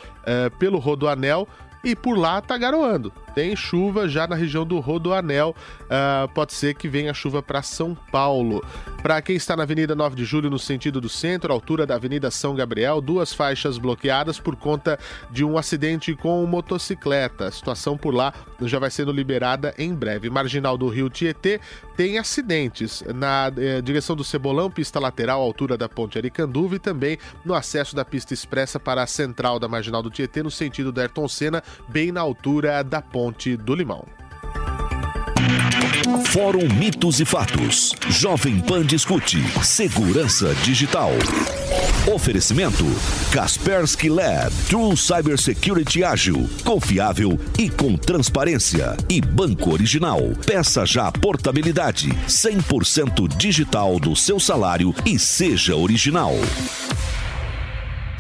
pelo 0.60 0.78
Rodoanel 0.78 1.48
e 1.84 1.96
por 1.96 2.18
lá 2.18 2.40
tá 2.40 2.56
garoando. 2.56 3.12
Tem 3.34 3.56
chuva 3.56 4.08
já 4.08 4.28
na 4.28 4.36
região 4.36 4.66
do 4.66 4.80
Rodoanel. 4.80 5.56
Uh, 5.84 6.28
pode 6.34 6.54
ser 6.54 6.76
que 6.76 6.88
venha 6.88 7.14
chuva 7.14 7.42
para 7.42 7.62
São 7.62 7.96
Paulo. 8.12 8.64
Para 9.02 9.22
quem 9.22 9.36
está 9.36 9.56
na 9.56 9.64
Avenida 9.64 9.96
9 9.96 10.16
de 10.16 10.24
Julho, 10.24 10.50
no 10.50 10.60
sentido 10.60 11.02
do 11.02 11.10
centro, 11.10 11.52
altura 11.52 11.86
da 11.86 11.96
Avenida 11.96 12.32
São 12.32 12.56
Gabriel, 12.56 13.02
duas 13.02 13.34
faixas 13.34 13.78
bloqueadas 13.78 14.40
por 14.40 14.56
conta 14.56 14.98
de 15.30 15.44
um 15.44 15.58
acidente 15.58 16.16
com 16.16 16.46
motocicleta. 16.46 17.48
A 17.48 17.52
situação 17.52 17.98
por 17.98 18.14
lá 18.14 18.34
já 18.62 18.80
vai 18.80 18.92
sendo 18.92 19.12
liberada 19.12 19.74
em 19.78 19.94
breve. 19.94 20.30
Marginal 20.30 20.78
do 20.78 20.88
Rio 20.88 21.10
Tietê 21.10 21.60
tem 21.98 22.18
acidentes 22.18 23.04
na 23.14 23.52
eh, 23.58 23.82
direção 23.82 24.16
do 24.16 24.24
Cebolão, 24.24 24.72
pista 24.72 25.00
lateral, 25.00 25.42
altura 25.42 25.78
da 25.78 25.90
Ponte 25.90 26.18
Aricanduva 26.18 26.76
e 26.76 26.80
também 26.80 27.18
no 27.44 27.54
acesso 27.54 27.96
da 27.96 28.06
pista 28.06 28.34
expressa 28.34 28.80
para 28.80 29.04
a 29.04 29.08
central 29.08 29.60
da 29.60 29.68
Marginal 29.68 30.02
do 30.02 30.10
Tietê, 30.10 30.42
no 30.42 30.52
sentido 30.52 30.92
da 30.92 31.02
Ayrton 31.02 31.28
Senna, 31.28 31.64
bem 31.90 32.12
na 32.12 32.22
altura 32.22 32.84
da 32.84 33.02
Ponte 33.02 33.23
do 33.32 33.76
Limão. 33.76 34.06
Fórum 36.28 36.68
Mitos 36.68 37.20
e 37.20 37.26
Fatos. 37.26 37.92
Jovem 38.10 38.60
Pan 38.60 38.86
discute 38.86 39.38
segurança 39.64 40.54
digital. 40.64 41.12
Oferecimento 42.14 42.84
Kaspersky 43.32 44.10
Lab. 44.10 44.52
True 44.68 44.98
Cybersecurity 44.98 46.04
ágil, 46.04 46.50
confiável 46.64 47.40
e 47.58 47.70
com 47.70 47.96
transparência. 47.96 48.98
E 49.10 49.22
Banco 49.22 49.72
Original. 49.72 50.20
Peça 50.46 50.86
já 50.86 51.12
portabilidade 51.12 52.10
100% 52.28 53.28
digital 53.38 54.00
do 54.00 54.16
seu 54.16 54.40
salário 54.40 54.94
e 55.06 55.18
seja 55.20 55.76
original. 55.76 56.34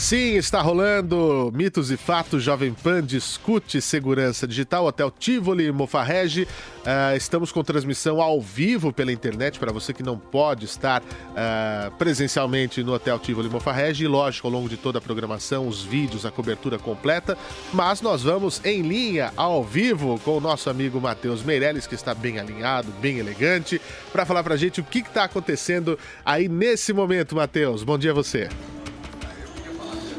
Sim, 0.04 0.36
está 0.36 0.62
rolando 0.62 1.50
Mitos 1.56 1.90
e 1.90 1.96
Fatos 1.96 2.44
Jovem 2.44 2.74
Pan 2.74 3.02
discute 3.02 3.80
segurança 3.80 4.46
digital. 4.46 4.86
Hotel 4.86 5.10
Tivoli 5.10 5.72
Mofarrege. 5.72 6.44
Uh, 6.44 7.16
estamos 7.16 7.54
com 7.54 7.64
transmissão 7.64 8.22
ao 8.22 8.42
vivo 8.42 8.92
pela 8.92 9.14
internet 9.14 9.58
para 9.58 9.72
você 9.72 9.94
que 9.94 10.04
não 10.04 10.20
pode 10.20 10.66
estar 10.66 11.02
uh, 11.02 11.90
presencialmente 11.98 12.84
no 12.84 12.92
Hotel 12.92 13.18
Tivoli 13.18 13.48
Mofarrege. 13.48 14.04
E 14.04 14.08
lógico, 14.10 14.46
ao 14.46 14.52
longo 14.52 14.68
de 14.68 14.76
toda 14.76 14.98
a 14.98 15.02
programação, 15.02 15.70
os 15.70 15.82
vídeos, 15.82 16.26
a 16.26 16.32
cobertura 16.32 16.78
completa. 16.78 17.38
Mas 17.72 18.02
nós 18.02 18.24
vamos 18.24 18.60
em 18.66 18.82
linha, 18.82 19.32
ao 19.38 19.64
vivo, 19.64 20.20
com 20.20 20.38
o 20.38 20.42
nosso 20.42 20.70
amigo 20.70 21.00
Matheus 21.00 21.42
Meirelles, 21.42 21.88
que 21.88 21.96
está 21.96 22.14
bem 22.14 22.40
alinhado, 22.40 22.92
bem 23.00 23.20
elegante, 23.20 23.80
para 24.12 24.26
falar 24.26 24.44
para 24.44 24.56
a 24.56 24.58
gente 24.58 24.82
o 24.82 24.84
que 24.84 25.00
está 25.00 25.24
acontecendo 25.24 25.98
aí 26.26 26.50
nesse 26.50 26.92
momento, 26.92 27.38
Matheus. 27.38 27.86
Bom 27.86 27.98
dia 27.98 28.12
a 28.12 28.14
você. 28.14 28.50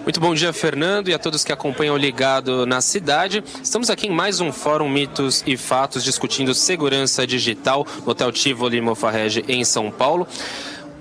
Muito 0.05 0.21
bom 0.21 0.35
dia, 0.35 0.53
Fernando, 0.53 1.09
e 1.09 1.15
a 1.15 1.19
todos 1.19 1.45
que 1.45 1.51
acompanham 1.51 1.97
Ligado 1.97 2.67
na 2.67 2.83
Cidade. 2.83 3.43
Estamos 3.63 3.89
aqui 3.89 4.07
em 4.07 4.11
mais 4.11 4.39
um 4.39 4.53
Fórum 4.53 4.87
Mitos 4.87 5.43
e 5.47 5.57
Fatos 5.57 6.05
discutindo 6.05 6.55
segurança 6.55 7.27
digital 7.27 7.87
no 8.05 8.11
Hotel 8.11 8.31
Tivoli 8.31 8.83
Mofarrege 8.83 9.43
em 9.49 9.65
São 9.65 9.91
Paulo. 9.91 10.29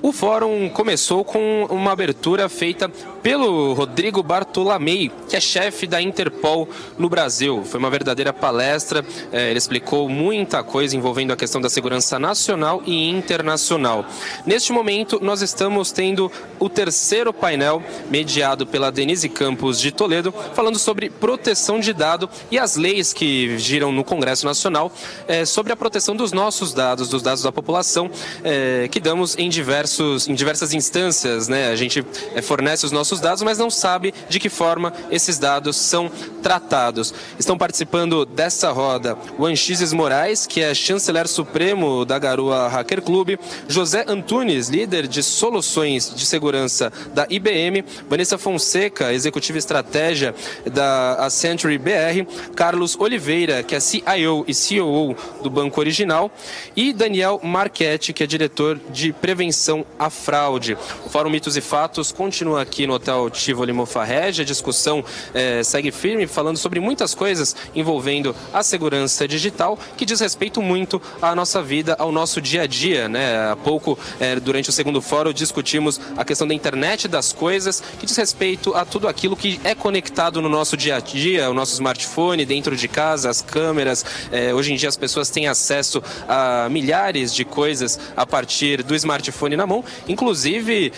O 0.01 0.13
fórum 0.13 0.69
começou 0.69 1.25
com 1.25 1.65
uma 1.69 1.91
abertura 1.91 2.47
feita 2.47 2.89
pelo 3.23 3.73
Rodrigo 3.73 4.21
Bartolomei, 4.21 5.09
que 5.29 5.37
é 5.37 5.39
chefe 5.39 5.87
da 5.87 6.01
Interpol 6.01 6.67
no 6.97 7.07
Brasil. 7.07 7.63
Foi 7.63 7.79
uma 7.79 7.89
verdadeira 7.89 8.33
palestra, 8.33 9.03
é, 9.31 9.49
ele 9.49 9.57
explicou 9.57 10.09
muita 10.09 10.61
coisa 10.61 10.95
envolvendo 10.95 11.31
a 11.31 11.37
questão 11.37 11.61
da 11.61 11.69
segurança 11.69 12.19
nacional 12.19 12.83
e 12.85 13.09
internacional. 13.09 14.05
Neste 14.45 14.73
momento, 14.73 15.19
nós 15.21 15.41
estamos 15.41 15.91
tendo 15.93 16.29
o 16.59 16.67
terceiro 16.67 17.33
painel, 17.33 17.81
mediado 18.09 18.67
pela 18.67 18.91
Denise 18.91 19.29
Campos 19.29 19.79
de 19.79 19.91
Toledo, 19.91 20.33
falando 20.53 20.77
sobre 20.77 21.09
proteção 21.09 21.79
de 21.79 21.93
dado 21.93 22.29
e 22.51 22.59
as 22.59 22.75
leis 22.75 23.13
que 23.13 23.57
giram 23.57 23.91
no 23.91 24.03
Congresso 24.03 24.45
Nacional 24.45 24.91
é, 25.27 25.45
sobre 25.45 25.71
a 25.71 25.77
proteção 25.77 26.15
dos 26.15 26.33
nossos 26.33 26.73
dados, 26.73 27.07
dos 27.07 27.21
dados 27.21 27.41
da 27.41 27.51
população, 27.53 28.11
é, 28.43 28.89
que 28.91 28.99
damos 28.99 29.37
em 29.37 29.47
diversos 29.47 30.27
em 30.27 30.33
diversas 30.33 30.73
instâncias, 30.73 31.47
né? 31.47 31.69
A 31.69 31.75
gente 31.75 32.05
fornece 32.41 32.85
os 32.85 32.91
nossos 32.91 33.12
dados, 33.19 33.43
mas 33.43 33.57
não 33.57 33.69
sabe 33.69 34.13
de 34.29 34.39
que 34.39 34.49
forma 34.49 34.93
esses 35.09 35.37
dados 35.37 35.75
são 35.75 36.09
tratados. 36.41 37.13
Estão 37.39 37.57
participando 37.57 38.25
dessa 38.25 38.71
roda 38.71 39.17
o 39.37 39.45
Anchises 39.45 39.93
Moraes, 39.93 40.45
que 40.45 40.61
é 40.61 40.73
chanceler 40.73 41.27
supremo 41.27 42.05
da 42.05 42.19
Garoa 42.19 42.67
Hacker 42.67 43.01
Club, 43.01 43.37
José 43.67 44.05
Antunes, 44.07 44.69
líder 44.69 45.07
de 45.07 45.23
soluções 45.23 46.13
de 46.13 46.25
segurança 46.25 46.91
da 47.13 47.25
IBM, 47.29 47.83
Vanessa 48.09 48.37
Fonseca, 48.37 49.13
executiva 49.13 49.57
estratégia 49.57 50.35
da 50.71 51.25
Accenture 51.25 51.77
BR, 51.77 52.25
Carlos 52.55 52.95
Oliveira, 52.99 53.63
que 53.63 53.75
é 53.75 53.79
CIO 53.79 54.45
e 54.47 54.53
COO 54.53 55.15
do 55.41 55.49
Banco 55.49 55.79
Original, 55.79 56.31
e 56.75 56.93
Daniel 56.93 57.39
Marchetti, 57.43 58.13
que 58.13 58.23
é 58.23 58.27
diretor 58.27 58.79
de 58.89 59.13
prevenção 59.13 59.85
a 59.97 60.09
fraude. 60.09 60.77
O 61.05 61.09
Fórum 61.09 61.29
Mitos 61.29 61.57
e 61.57 61.61
Fatos 61.61 62.11
continua 62.11 62.61
aqui 62.61 62.85
no 62.85 62.93
Hotel 63.03 63.29
Tivoli 63.29 63.73
Mofarrege. 63.73 64.41
A 64.41 64.45
discussão 64.45 65.03
é, 65.33 65.61
segue 65.61 65.91
firme, 65.91 66.25
falando 66.25 66.57
sobre 66.57 66.79
muitas 66.79 67.13
coisas 67.13 67.53
envolvendo 67.75 68.33
a 68.53 68.63
segurança 68.63 69.27
digital, 69.27 69.77
que 69.97 70.05
diz 70.05 70.21
respeito 70.21 70.61
muito 70.61 71.01
à 71.21 71.35
nossa 71.35 71.61
vida, 71.61 71.95
ao 71.99 72.11
nosso 72.11 72.39
dia 72.39 72.61
a 72.61 72.67
dia. 72.67 73.09
Né? 73.09 73.51
Há 73.51 73.57
pouco, 73.57 73.99
é, 74.19 74.39
durante 74.39 74.69
o 74.69 74.71
segundo 74.71 75.01
fórum, 75.01 75.33
discutimos 75.33 75.99
a 76.15 76.23
questão 76.23 76.47
da 76.47 76.53
internet 76.53 77.09
das 77.09 77.33
coisas, 77.33 77.83
que 77.99 78.05
diz 78.05 78.15
respeito 78.15 78.73
a 78.73 78.85
tudo 78.85 79.07
aquilo 79.07 79.35
que 79.35 79.59
é 79.65 79.75
conectado 79.75 80.41
no 80.41 80.47
nosso 80.47 80.77
dia 80.77 80.95
a 80.95 80.99
dia, 81.01 81.49
o 81.49 81.53
nosso 81.53 81.73
smartphone, 81.73 82.45
dentro 82.45 82.75
de 82.75 82.87
casa, 82.87 83.29
as 83.29 83.41
câmeras. 83.41 84.05
É, 84.31 84.53
hoje 84.53 84.71
em 84.71 84.77
dia 84.77 84.87
as 84.87 84.95
pessoas 84.97 85.29
têm 85.29 85.47
acesso 85.47 86.01
a 86.27 86.69
milhares 86.69 87.33
de 87.33 87.43
coisas 87.43 87.99
a 88.15 88.25
partir 88.25 88.81
do 88.81 88.95
smartphone 88.95 89.57
na 89.57 89.67
mão 89.67 89.83
inclusive 90.07 90.93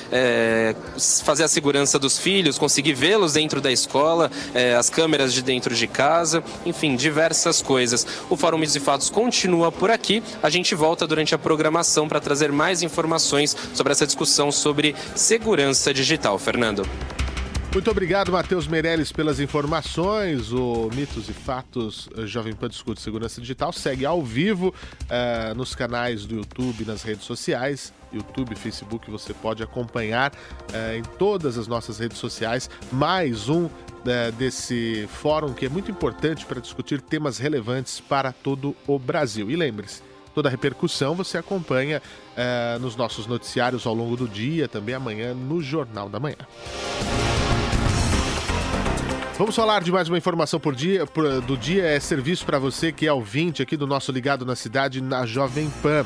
fazer 1.24 1.44
a 1.44 1.48
segurança 1.48 1.95
dos 2.00 2.18
filhos, 2.18 2.58
conseguir 2.58 2.94
vê-los 2.94 3.34
dentro 3.34 3.60
da 3.60 3.72
escola, 3.72 4.32
é, 4.54 4.76
as 4.76 4.90
câmeras 4.90 5.34
de 5.34 5.42
dentro 5.42 5.76
de 5.76 5.88
casa, 5.88 6.44
enfim, 6.66 6.96
diversas 6.96 7.62
coisas. 7.62 8.06
O 8.30 8.36
Fórum 8.36 8.58
Mitos 8.58 8.76
e 8.76 8.80
Fatos 8.80 9.10
continua 9.10 9.72
por 9.72 9.92
aqui. 9.92 10.24
A 10.42 10.50
gente 10.50 10.76
volta 10.76 11.08
durante 11.08 11.34
a 11.36 11.38
programação 11.38 12.08
para 12.08 12.20
trazer 12.20 12.52
mais 12.52 12.82
informações 12.82 13.56
sobre 13.74 13.92
essa 13.92 14.06
discussão 14.06 14.52
sobre 14.52 14.96
segurança 15.16 15.94
digital. 15.94 16.38
Fernando. 16.38 16.86
Muito 17.76 17.92
obrigado, 17.92 18.32
Matheus 18.32 18.68
Meirelles, 18.68 19.12
pelas 19.12 19.42
informações. 19.42 20.54
O 20.54 20.90
Mitos 20.96 21.28
e 21.28 21.34
Fatos 21.34 22.08
eh, 22.18 22.26
Jovem 22.26 22.54
Pan 22.54 22.70
Discute 22.70 23.02
Segurança 23.02 23.42
Digital 23.42 23.74
segue 23.74 24.06
ao 24.06 24.24
vivo 24.24 24.74
uh, 25.02 25.54
nos 25.56 25.76
canais 25.76 26.26
do 26.26 26.36
YouTube, 26.36 26.86
nas 26.86 27.04
redes 27.04 27.26
sociais. 27.26 27.92
YouTube, 28.16 28.56
Facebook, 28.56 29.10
você 29.12 29.34
pode 29.34 29.62
acompanhar 29.62 30.32
uh, 30.32 30.98
em 30.98 31.04
todas 31.18 31.58
as 31.58 31.68
nossas 31.68 32.00
redes 32.00 32.18
sociais. 32.18 32.70
Mais 32.92 33.50
um 33.50 33.66
uh, 33.66 34.32
desse 34.38 35.08
fórum 35.10 35.54
que 35.54 35.66
é 35.66 35.70
muito 35.70 35.92
importante 35.92 36.46
para 36.46 36.60
discutir 36.60 37.02
temas 37.02 37.38
relevantes 37.38 38.00
para 38.00 38.32
todo 38.32 38.76
o 38.88 38.98
Brasil. 38.98 39.50
E 39.52 39.56
lembre-se, 39.56 40.02
toda 40.34 40.50
a 40.50 40.52
repercussão 40.52 41.16
você 41.16 41.38
acompanha 41.38 42.02
nos 42.82 42.98
nossos 42.98 43.26
noticiários 43.26 43.86
ao 43.88 43.94
longo 43.94 44.18
do 44.18 44.28
dia, 44.28 44.68
também 44.68 44.94
amanhã 44.94 45.34
no 45.34 45.62
Jornal 45.62 46.10
da 46.10 46.20
Manhã. 46.20 46.36
Vamos 49.38 49.54
falar 49.54 49.84
de 49.84 49.92
mais 49.92 50.08
uma 50.08 50.18
informação 50.18 50.62
por 50.62 50.74
dia, 50.74 51.06
por, 51.06 51.42
do 51.42 51.58
dia. 51.58 51.86
É 51.86 52.00
serviço 52.00 52.46
para 52.46 52.58
você 52.58 52.94
que 52.94 53.06
é 53.06 53.12
ouvinte 53.12 53.62
aqui 53.62 53.76
do 53.76 53.86
nosso 53.86 54.10
Ligado 54.10 54.46
na 54.46 54.56
Cidade, 54.56 55.02
na 55.02 55.26
Jovem 55.26 55.70
Pan, 55.82 56.06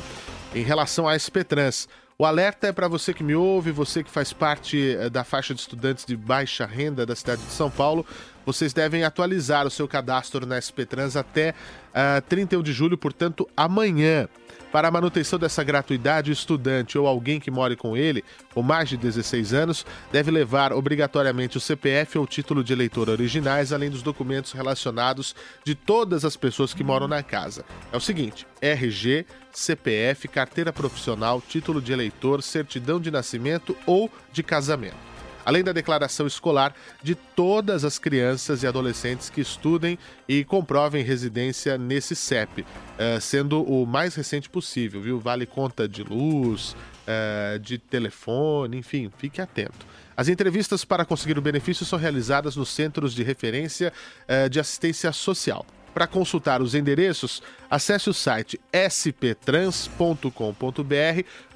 em 0.52 0.64
relação 0.64 1.06
à 1.06 1.14
SP 1.14 1.44
Trans. 1.44 1.88
O 2.20 2.26
alerta 2.26 2.66
é 2.66 2.72
para 2.72 2.86
você 2.86 3.14
que 3.14 3.24
me 3.24 3.34
ouve, 3.34 3.70
você 3.70 4.04
que 4.04 4.10
faz 4.10 4.30
parte 4.30 4.94
eh, 4.94 5.08
da 5.08 5.24
faixa 5.24 5.54
de 5.54 5.60
estudantes 5.62 6.04
de 6.04 6.14
baixa 6.14 6.66
renda 6.66 7.06
da 7.06 7.16
cidade 7.16 7.40
de 7.40 7.50
São 7.50 7.70
Paulo. 7.70 8.04
Vocês 8.44 8.74
devem 8.74 9.04
atualizar 9.04 9.66
o 9.66 9.70
seu 9.70 9.88
cadastro 9.88 10.44
na 10.44 10.60
SP 10.60 10.84
Trans 10.84 11.16
até 11.16 11.52
uh, 11.94 12.18
eh, 12.18 12.20
31 12.20 12.62
de 12.62 12.74
julho, 12.74 12.98
portanto, 12.98 13.48
amanhã. 13.56 14.28
Para 14.72 14.86
a 14.86 14.90
manutenção 14.90 15.36
dessa 15.36 15.64
gratuidade, 15.64 16.30
o 16.30 16.32
estudante 16.32 16.96
ou 16.96 17.06
alguém 17.06 17.40
que 17.40 17.50
more 17.50 17.74
com 17.74 17.96
ele, 17.96 18.24
com 18.54 18.62
mais 18.62 18.88
de 18.88 18.96
16 18.96 19.52
anos, 19.52 19.84
deve 20.12 20.30
levar 20.30 20.72
obrigatoriamente 20.72 21.56
o 21.56 21.60
CPF 21.60 22.18
ou 22.18 22.26
título 22.26 22.62
de 22.62 22.72
eleitor 22.72 23.08
originais, 23.08 23.72
além 23.72 23.90
dos 23.90 24.00
documentos 24.00 24.52
relacionados 24.52 25.34
de 25.64 25.74
todas 25.74 26.24
as 26.24 26.36
pessoas 26.36 26.72
que 26.72 26.84
moram 26.84 27.08
na 27.08 27.20
casa. 27.20 27.64
É 27.92 27.96
o 27.96 28.00
seguinte: 28.00 28.46
RG, 28.60 29.26
CPF, 29.52 30.28
carteira 30.28 30.72
profissional, 30.72 31.42
título 31.46 31.82
de 31.82 31.92
eleitor, 31.92 32.40
certidão 32.40 33.00
de 33.00 33.10
nascimento 33.10 33.76
ou 33.86 34.08
de 34.32 34.44
casamento 34.44 35.09
além 35.44 35.62
da 35.62 35.72
declaração 35.72 36.26
escolar 36.26 36.74
de 37.02 37.14
todas 37.14 37.84
as 37.84 37.98
crianças 37.98 38.62
e 38.62 38.66
adolescentes 38.66 39.30
que 39.30 39.40
estudem 39.40 39.98
e 40.28 40.44
comprovem 40.44 41.02
residência 41.02 41.76
nesse 41.76 42.14
CEP, 42.14 42.64
eh, 42.98 43.20
sendo 43.20 43.62
o 43.62 43.86
mais 43.86 44.14
recente 44.14 44.48
possível, 44.48 45.00
viu? 45.00 45.18
Vale 45.18 45.46
conta 45.46 45.88
de 45.88 46.02
luz, 46.02 46.76
eh, 47.06 47.58
de 47.62 47.78
telefone, 47.78 48.78
enfim, 48.78 49.10
fique 49.18 49.40
atento. 49.40 49.86
As 50.16 50.28
entrevistas 50.28 50.84
para 50.84 51.04
conseguir 51.04 51.38
o 51.38 51.42
benefício 51.42 51.86
são 51.86 51.98
realizadas 51.98 52.54
nos 52.54 52.68
centros 52.68 53.14
de 53.14 53.22
referência 53.22 53.92
eh, 54.28 54.48
de 54.48 54.60
assistência 54.60 55.12
social. 55.12 55.64
Para 55.94 56.06
consultar 56.06 56.62
os 56.62 56.74
endereços, 56.74 57.42
acesse 57.68 58.08
o 58.08 58.14
site 58.14 58.60
sptrans.com.br 58.72 60.30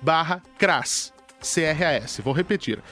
barra 0.02 0.42
CRAS. 0.58 1.12
Vou 2.22 2.32
repetir, 2.32 2.82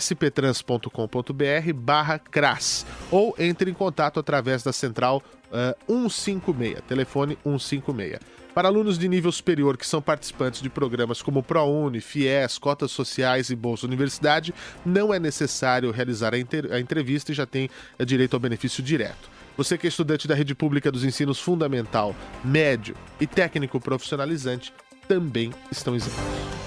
sptrans.com.br 0.00 1.72
barra 1.74 2.18
CRAS 2.18 2.86
ou 3.10 3.34
entre 3.38 3.70
em 3.70 3.74
contato 3.74 4.18
através 4.20 4.62
da 4.62 4.72
central 4.72 5.22
uh, 5.50 5.70
eh, 5.70 5.76
156, 5.86 6.80
telefone 6.86 7.38
156. 7.44 8.20
Para 8.54 8.68
alunos 8.68 8.98
de 8.98 9.08
nível 9.08 9.32
superior 9.32 9.78
que 9.78 9.86
são 9.86 10.02
participantes 10.02 10.60
de 10.60 10.68
programas 10.68 11.22
como 11.22 11.42
ProUni, 11.42 12.00
FIES, 12.00 12.58
cotas 12.58 12.90
sociais 12.90 13.48
e 13.48 13.56
Bolsa 13.56 13.86
Universidade, 13.86 14.54
não 14.84 15.12
é 15.12 15.18
necessário 15.18 15.90
realizar 15.90 16.34
a, 16.34 16.36
a 16.74 16.80
entrevista 16.80 17.32
e 17.32 17.34
já 17.34 17.46
tem 17.46 17.70
uh, 17.98 18.04
direito 18.04 18.34
ao 18.34 18.40
benefício 18.40 18.82
direto. 18.82 19.30
Você 19.56 19.76
que 19.76 19.86
é 19.86 19.88
estudante 19.88 20.26
da 20.26 20.34
rede 20.34 20.54
pública 20.54 20.90
dos 20.90 21.04
ensinos 21.04 21.38
fundamental, 21.38 22.16
médio 22.44 22.96
e 23.20 23.26
técnico 23.26 23.80
profissionalizante 23.80 24.72
também 25.06 25.50
estão 25.70 25.94
isentos. 25.94 26.61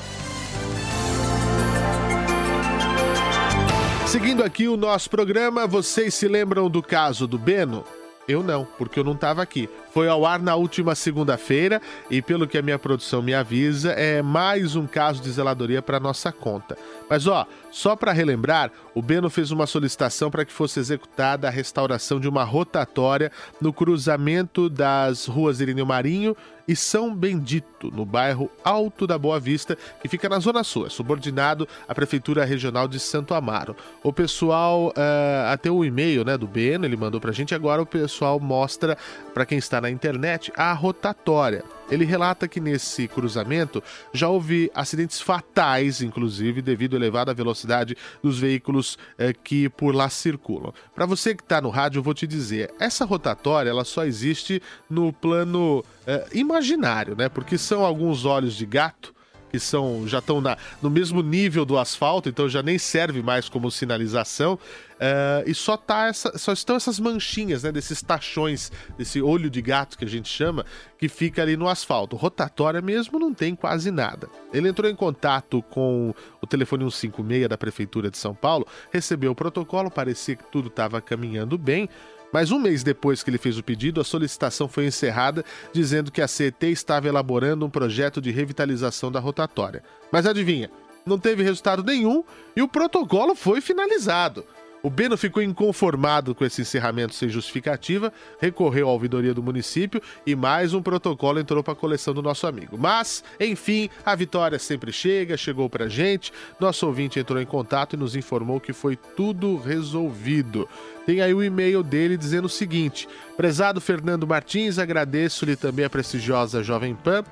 Seguindo 4.15 4.45
aqui 4.45 4.65
o 4.69 4.77
nosso 4.77 5.09
programa, 5.09 5.67
vocês 5.67 6.13
se 6.13 6.25
lembram 6.25 6.69
do 6.69 6.81
caso 6.81 7.27
do 7.27 7.37
Beno? 7.37 7.83
Eu 8.25 8.41
não, 8.41 8.63
porque 8.77 8.97
eu 8.97 9.03
não 9.03 9.11
estava 9.11 9.41
aqui. 9.41 9.69
Foi 9.95 10.09
ao 10.09 10.25
ar 10.25 10.41
na 10.41 10.57
última 10.57 10.93
segunda-feira 10.93 11.81
e, 12.11 12.21
pelo 12.21 12.45
que 12.45 12.57
a 12.57 12.61
minha 12.61 12.77
produção 12.77 13.21
me 13.21 13.33
avisa, 13.33 13.91
é 13.91 14.21
mais 14.21 14.75
um 14.75 14.85
caso 14.85 15.23
de 15.23 15.31
zeladoria 15.31 15.81
para 15.81 16.01
nossa 16.01 16.33
conta. 16.33 16.77
Mas 17.09 17.27
ó, 17.27 17.47
só 17.71 17.95
para 17.95 18.11
relembrar, 18.11 18.73
o 18.93 19.01
Beno 19.01 19.29
fez 19.29 19.51
uma 19.51 19.65
solicitação 19.65 20.29
para 20.29 20.43
que 20.43 20.51
fosse 20.51 20.81
executada 20.81 21.47
a 21.47 21.51
restauração 21.51 22.19
de 22.19 22.27
uma 22.27 22.43
rotatória 22.43 23.31
no 23.61 23.71
cruzamento 23.71 24.69
das 24.69 25.27
ruas 25.27 25.61
Irineu 25.61 25.85
Marinho 25.85 26.35
e 26.67 26.75
São 26.75 27.13
Bendito, 27.13 27.91
no 27.91 28.05
bairro 28.05 28.49
Alto 28.63 29.05
da 29.05 29.17
Boa 29.17 29.39
Vista, 29.39 29.77
que 30.01 30.07
fica 30.07 30.27
na 30.27 30.39
Zona 30.39 30.63
Sul, 30.63 30.87
é 30.87 30.89
subordinado 30.89 31.67
à 31.87 31.93
Prefeitura 31.93 32.43
Regional 32.43 32.87
de 32.87 32.99
Santo 32.99 33.33
Amaro. 33.33 33.75
O 34.03 34.11
pessoal, 34.11 34.87
uh, 34.87 35.51
até 35.51 35.69
o 35.69 35.85
e-mail 35.85 36.25
né, 36.25 36.37
do 36.37 36.47
Beno, 36.47 36.85
ele 36.85 36.97
mandou 36.97 37.21
para 37.21 37.29
a 37.29 37.33
gente, 37.33 37.53
agora 37.53 37.81
o 37.81 37.85
pessoal 37.85 38.39
mostra 38.39 38.97
para 39.33 39.45
quem 39.45 39.57
está 39.57 39.79
na 39.79 39.84
internet 39.89 40.51
a 40.55 40.73
rotatória. 40.73 41.63
Ele 41.89 42.03
relata 42.03 42.47
que 42.47 42.59
nesse 42.59 43.07
cruzamento 43.07 43.83
já 44.11 44.27
houve 44.27 44.71
acidentes 44.73 45.21
fatais, 45.21 46.01
inclusive, 46.01 46.61
devido 46.61 46.95
à 46.95 46.97
elevada 46.97 47.33
velocidade 47.33 47.95
dos 48.23 48.39
veículos 48.39 48.97
eh, 49.17 49.33
que 49.33 49.69
por 49.69 49.93
lá 49.93 50.09
circulam. 50.09 50.73
Para 50.95 51.05
você 51.05 51.35
que 51.35 51.43
está 51.43 51.61
no 51.61 51.69
rádio, 51.69 51.99
eu 51.99 52.03
vou 52.03 52.13
te 52.13 52.25
dizer, 52.25 52.73
essa 52.79 53.05
rotatória 53.05 53.69
ela 53.69 53.85
só 53.85 54.03
existe 54.03 54.61
no 54.89 55.13
plano 55.13 55.85
eh, 56.07 56.27
imaginário, 56.33 57.15
né? 57.15 57.29
Porque 57.29 57.57
são 57.57 57.85
alguns 57.85 58.25
olhos 58.25 58.55
de 58.55 58.65
gato 58.65 59.14
que 59.55 59.59
são 59.59 60.05
já 60.05 60.19
estão 60.19 60.43
no 60.81 60.89
mesmo 60.89 61.21
nível 61.21 61.63
do 61.63 61.77
asfalto, 61.77 62.27
então 62.27 62.49
já 62.49 62.61
nem 62.61 62.77
serve 62.77 63.21
mais 63.21 63.47
como 63.47 63.71
sinalização. 63.71 64.59
Uh, 64.95 65.43
e 65.45 65.53
só, 65.53 65.75
tá 65.75 66.07
essa, 66.07 66.37
só 66.37 66.53
estão 66.53 66.75
essas 66.75 66.99
manchinhas, 66.99 67.63
né, 67.63 67.71
desses 67.71 68.01
tachões, 68.01 68.71
desse 68.97 69.21
olho 69.21 69.49
de 69.49 69.61
gato 69.61 69.97
que 69.97 70.05
a 70.05 70.07
gente 70.07 70.29
chama, 70.29 70.65
que 70.97 71.07
fica 71.07 71.41
ali 71.41 71.55
no 71.55 71.67
asfalto. 71.67 72.15
Rotatória 72.15 72.81
mesmo 72.81 73.19
não 73.19 73.33
tem 73.33 73.55
quase 73.55 73.91
nada. 73.91 74.29
Ele 74.53 74.69
entrou 74.69 74.89
em 74.89 74.95
contato 74.95 75.61
com 75.63 76.13
o 76.41 76.47
telefone 76.47 76.83
156 76.83 77.47
da 77.49 77.57
Prefeitura 77.57 78.09
de 78.09 78.17
São 78.17 78.33
Paulo, 78.33 78.65
recebeu 78.91 79.31
o 79.31 79.35
protocolo, 79.35 79.89
parecia 79.89 80.35
que 80.35 80.45
tudo 80.51 80.67
estava 80.67 81.01
caminhando 81.01 81.57
bem. 81.57 81.89
Mas 82.31 82.51
um 82.51 82.59
mês 82.59 82.83
depois 82.83 83.23
que 83.23 83.29
ele 83.29 83.37
fez 83.37 83.57
o 83.57 83.63
pedido, 83.63 84.01
a 84.01 84.03
solicitação 84.03 84.67
foi 84.67 84.85
encerrada, 84.85 85.43
dizendo 85.71 86.11
que 86.11 86.21
a 86.21 86.27
CET 86.27 86.65
estava 86.65 87.07
elaborando 87.07 87.65
um 87.65 87.69
projeto 87.69 88.21
de 88.21 88.31
revitalização 88.31 89.11
da 89.11 89.19
rotatória. 89.19 89.83
Mas 90.11 90.25
adivinha, 90.25 90.69
não 91.05 91.19
teve 91.19 91.43
resultado 91.43 91.83
nenhum 91.83 92.23
e 92.55 92.61
o 92.61 92.67
protocolo 92.67 93.35
foi 93.35 93.61
finalizado. 93.61 94.45
O 94.85 94.89
Beno 94.91 95.17
ficou 95.17 95.41
inconformado 95.41 96.35
com 96.35 96.45
esse 96.45 96.61
encerramento 96.61 97.15
sem 97.15 97.27
justificativa, 97.27 98.13
recorreu 98.39 98.87
à 98.87 98.91
ouvidoria 98.91 99.33
do 99.33 99.41
município 99.41 99.99
e 100.27 100.35
mais 100.35 100.75
um 100.75 100.81
protocolo 100.83 101.39
entrou 101.39 101.63
para 101.63 101.73
a 101.73 101.75
coleção 101.75 102.13
do 102.13 102.21
nosso 102.21 102.45
amigo. 102.45 102.77
Mas, 102.77 103.23
enfim, 103.39 103.89
a 104.05 104.13
vitória 104.13 104.59
sempre 104.59 104.91
chega, 104.91 105.35
chegou 105.37 105.67
para 105.67 105.89
gente. 105.89 106.31
Nosso 106.59 106.85
ouvinte 106.85 107.19
entrou 107.19 107.41
em 107.41 107.47
contato 107.47 107.93
e 107.93 107.97
nos 107.97 108.15
informou 108.15 108.59
que 108.59 108.73
foi 108.73 108.95
tudo 108.95 109.57
resolvido. 109.57 110.69
Tem 111.03 111.19
aí 111.19 111.33
o 111.33 111.43
e-mail 111.43 111.81
dele 111.81 112.15
dizendo 112.15 112.45
o 112.45 112.49
seguinte: 112.49 113.09
Prezado 113.35 113.81
Fernando 113.81 114.27
Martins, 114.27 114.77
agradeço-lhe 114.77 115.55
também 115.55 115.85
a 115.85 115.89
prestigiosa 115.89 116.61
Jovem 116.61 116.93
Pan 116.93 117.23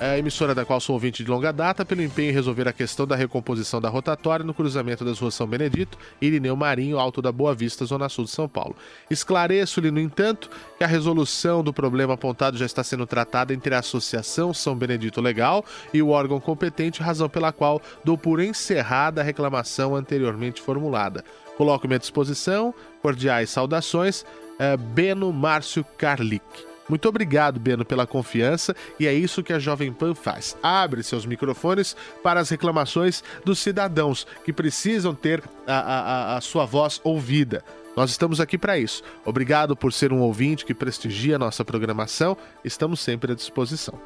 é 0.00 0.10
a 0.10 0.18
emissora 0.18 0.54
da 0.54 0.64
qual 0.64 0.80
sou 0.80 0.94
ouvinte 0.94 1.24
de 1.24 1.30
longa 1.30 1.52
data, 1.52 1.84
pelo 1.84 2.02
empenho 2.02 2.30
em 2.30 2.32
resolver 2.32 2.68
a 2.68 2.72
questão 2.72 3.06
da 3.06 3.16
recomposição 3.16 3.80
da 3.80 3.88
rotatória 3.88 4.44
no 4.44 4.54
cruzamento 4.54 5.04
das 5.04 5.18
ruas 5.18 5.34
São 5.34 5.46
Benedito 5.46 5.98
e 6.20 6.26
Irineu 6.26 6.56
Marinho, 6.56 6.98
Alto 6.98 7.20
da 7.20 7.32
Boa 7.32 7.54
Vista, 7.54 7.84
Zona 7.84 8.08
Sul 8.08 8.24
de 8.24 8.30
São 8.30 8.48
Paulo. 8.48 8.76
Esclareço-lhe, 9.10 9.90
no 9.90 9.98
entanto, 9.98 10.50
que 10.76 10.84
a 10.84 10.86
resolução 10.86 11.64
do 11.64 11.72
problema 11.72 12.14
apontado 12.14 12.56
já 12.56 12.64
está 12.64 12.84
sendo 12.84 13.06
tratada 13.06 13.52
entre 13.52 13.74
a 13.74 13.80
Associação 13.80 14.54
São 14.54 14.76
Benedito 14.76 15.20
Legal 15.20 15.64
e 15.92 16.00
o 16.00 16.10
órgão 16.10 16.38
competente, 16.38 17.02
razão 17.02 17.28
pela 17.28 17.52
qual 17.52 17.82
dou 18.04 18.16
por 18.16 18.40
encerrada 18.40 19.20
a 19.20 19.24
reclamação 19.24 19.96
anteriormente 19.96 20.62
formulada. 20.62 21.24
Coloco-me 21.56 21.96
à 21.96 21.98
disposição, 21.98 22.72
cordiais 23.02 23.50
saudações, 23.50 24.24
é, 24.60 24.76
Beno 24.76 25.32
Márcio 25.32 25.84
Carlic. 25.96 26.44
Muito 26.88 27.08
obrigado, 27.08 27.60
Beno, 27.60 27.84
pela 27.84 28.06
confiança 28.06 28.74
e 28.98 29.06
é 29.06 29.12
isso 29.12 29.42
que 29.42 29.52
a 29.52 29.58
Jovem 29.58 29.92
Pan 29.92 30.14
faz. 30.14 30.56
Abre 30.62 31.02
seus 31.02 31.26
microfones 31.26 31.96
para 32.22 32.40
as 32.40 32.48
reclamações 32.48 33.22
dos 33.44 33.58
cidadãos 33.58 34.26
que 34.44 34.52
precisam 34.52 35.14
ter 35.14 35.42
a, 35.66 35.78
a, 35.78 36.36
a 36.36 36.40
sua 36.40 36.64
voz 36.64 37.00
ouvida. 37.04 37.62
Nós 37.96 38.10
estamos 38.10 38.40
aqui 38.40 38.56
para 38.56 38.78
isso. 38.78 39.02
Obrigado 39.24 39.76
por 39.76 39.92
ser 39.92 40.12
um 40.12 40.20
ouvinte 40.20 40.64
que 40.64 40.72
prestigia 40.72 41.36
a 41.36 41.38
nossa 41.38 41.64
programação. 41.64 42.36
Estamos 42.64 43.00
sempre 43.00 43.32
à 43.32 43.34
disposição. 43.34 44.00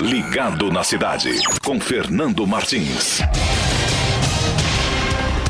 Ligado 0.00 0.70
na 0.70 0.84
cidade, 0.84 1.30
com 1.64 1.80
Fernando 1.80 2.46
Martins. 2.46 3.20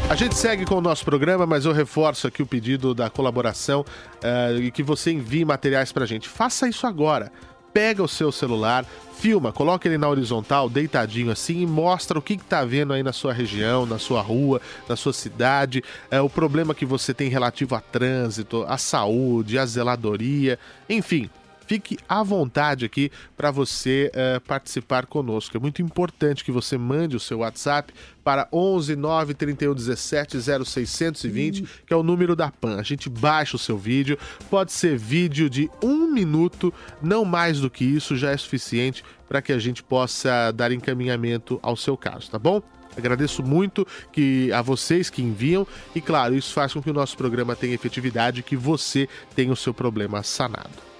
A 0.08 0.14
gente 0.14 0.36
segue 0.36 0.64
com 0.64 0.76
o 0.76 0.80
nosso 0.80 1.04
programa, 1.04 1.44
mas 1.46 1.64
eu 1.64 1.72
reforço 1.72 2.28
aqui 2.28 2.40
o 2.40 2.46
pedido 2.46 2.94
da 2.94 3.10
colaboração 3.10 3.80
uh, 3.80 4.56
e 4.62 4.70
que 4.70 4.80
você 4.80 5.10
envie 5.10 5.44
materiais 5.44 5.90
pra 5.90 6.06
gente. 6.06 6.28
Faça 6.28 6.68
isso 6.68 6.86
agora. 6.86 7.32
Pega 7.72 8.04
o 8.04 8.08
seu 8.08 8.30
celular, 8.30 8.86
filma, 9.18 9.52
coloca 9.52 9.88
ele 9.88 9.98
na 9.98 10.08
horizontal, 10.08 10.70
deitadinho 10.70 11.32
assim, 11.32 11.60
e 11.60 11.66
mostra 11.66 12.18
o 12.18 12.22
que, 12.22 12.34
está 12.34 12.64
vendo 12.64 12.92
aí 12.92 13.02
na 13.02 13.12
sua 13.12 13.32
região, 13.32 13.84
na 13.84 13.98
sua 13.98 14.22
rua, 14.22 14.60
na 14.88 14.94
sua 14.94 15.12
cidade, 15.12 15.82
é, 16.08 16.20
o 16.20 16.30
problema 16.30 16.74
que 16.74 16.86
você 16.86 17.12
tem 17.12 17.28
relativo 17.28 17.74
a 17.74 17.80
trânsito, 17.80 18.64
a 18.68 18.78
saúde, 18.78 19.58
a 19.58 19.66
zeladoria, 19.66 20.56
enfim. 20.88 21.28
Fique 21.66 21.98
à 22.09 22.22
vontade 22.22 22.85
aqui 22.85 23.11
para 23.37 23.50
você 23.50 24.11
uh, 24.14 24.40
participar 24.42 25.07
conosco. 25.07 25.57
É 25.57 25.61
muito 25.61 25.83
importante 25.83 26.44
que 26.44 26.52
você 26.52 26.79
mande 26.79 27.16
o 27.16 27.20
seu 27.20 27.38
WhatsApp 27.38 27.92
para 28.22 28.48
11 28.52 28.94
9 28.94 29.35
31 29.35 29.74
17 29.74 30.38
0620, 30.64 31.64
que 31.87 31.92
é 31.92 31.96
o 31.96 32.02
número 32.02 32.37
da 32.37 32.50
PAN. 32.50 32.79
A 32.79 32.83
gente 32.83 33.09
baixa 33.09 33.57
o 33.57 33.59
seu 33.59 33.76
vídeo, 33.76 34.18
pode 34.48 34.72
ser 34.72 34.96
vídeo 34.96 35.50
de 35.50 35.68
um 35.83 36.12
minuto, 36.12 36.72
não 37.02 37.24
mais 37.24 37.61
do 37.61 37.68
que 37.68 37.85
isso, 37.85 38.16
já 38.16 38.31
é 38.31 38.37
suficiente 38.37 39.05
para 39.29 39.42
que 39.42 39.52
a 39.52 39.59
gente 39.59 39.83
possa 39.83 40.52
dar 40.52 40.70
encaminhamento 40.70 41.59
ao 41.62 41.76
seu 41.76 41.96
caso, 41.96 42.31
tá 42.31 42.38
bom? 42.38 42.62
Agradeço 42.96 43.42
muito 43.42 43.87
que 44.11 44.50
a 44.52 44.62
vocês 44.62 45.11
que 45.11 45.20
enviam 45.20 45.66
e, 45.94 46.00
claro, 46.00 46.35
isso 46.35 46.52
faz 46.52 46.72
com 46.72 46.81
que 46.81 46.90
o 46.90 46.94
nosso 46.94 47.16
programa 47.16 47.55
tenha 47.55 47.74
efetividade 47.74 48.40
e 48.40 48.42
que 48.42 48.57
você 48.57 49.09
tenha 49.35 49.52
o 49.52 49.57
seu 49.57 49.74
problema 49.74 50.22
sanado. 50.22 50.95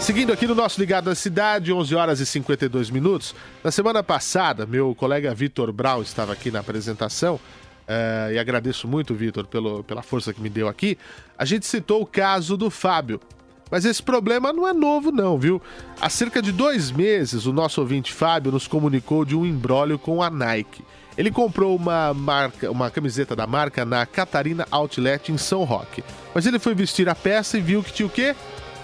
Seguindo 0.00 0.32
aqui 0.32 0.46
no 0.46 0.54
nosso 0.54 0.80
Ligado 0.80 1.08
na 1.08 1.14
Cidade, 1.14 1.72
11 1.72 1.94
horas 1.94 2.20
e 2.20 2.26
52 2.26 2.90
minutos. 2.90 3.34
Na 3.62 3.70
semana 3.70 4.02
passada, 4.02 4.66
meu 4.66 4.94
colega 4.94 5.34
Vitor 5.34 5.70
Brown 5.72 6.02
estava 6.02 6.32
aqui 6.32 6.50
na 6.50 6.60
apresentação. 6.60 7.36
Uh, 7.36 8.32
e 8.32 8.38
agradeço 8.38 8.88
muito, 8.88 9.14
Vitor, 9.14 9.46
pela 9.46 10.02
força 10.02 10.32
que 10.32 10.40
me 10.40 10.48
deu 10.48 10.68
aqui. 10.68 10.96
A 11.36 11.44
gente 11.44 11.66
citou 11.66 12.02
o 12.02 12.06
caso 12.06 12.56
do 12.56 12.70
Fábio. 12.70 13.20
Mas 13.70 13.84
esse 13.84 14.02
problema 14.02 14.52
não 14.52 14.66
é 14.66 14.72
novo, 14.72 15.12
não, 15.12 15.38
viu? 15.38 15.62
Há 16.00 16.08
cerca 16.08 16.42
de 16.42 16.50
dois 16.50 16.90
meses, 16.90 17.46
o 17.46 17.52
nosso 17.52 17.80
ouvinte 17.80 18.12
Fábio 18.12 18.50
nos 18.50 18.66
comunicou 18.66 19.24
de 19.24 19.36
um 19.36 19.46
embrólio 19.46 19.98
com 19.98 20.22
a 20.22 20.28
Nike. 20.28 20.82
Ele 21.16 21.30
comprou 21.30 21.76
uma 21.76 22.14
marca, 22.14 22.70
uma 22.70 22.90
camiseta 22.90 23.34
da 23.34 23.46
marca 23.46 23.84
na 23.84 24.06
Catarina 24.06 24.66
Outlet 24.70 25.32
em 25.32 25.38
São 25.38 25.64
Roque. 25.64 26.04
Mas 26.34 26.46
ele 26.46 26.58
foi 26.58 26.74
vestir 26.74 27.08
a 27.08 27.14
peça 27.14 27.58
e 27.58 27.60
viu 27.60 27.82
que 27.82 27.92
tinha 27.92 28.06
o 28.06 28.10
quê? 28.10 28.34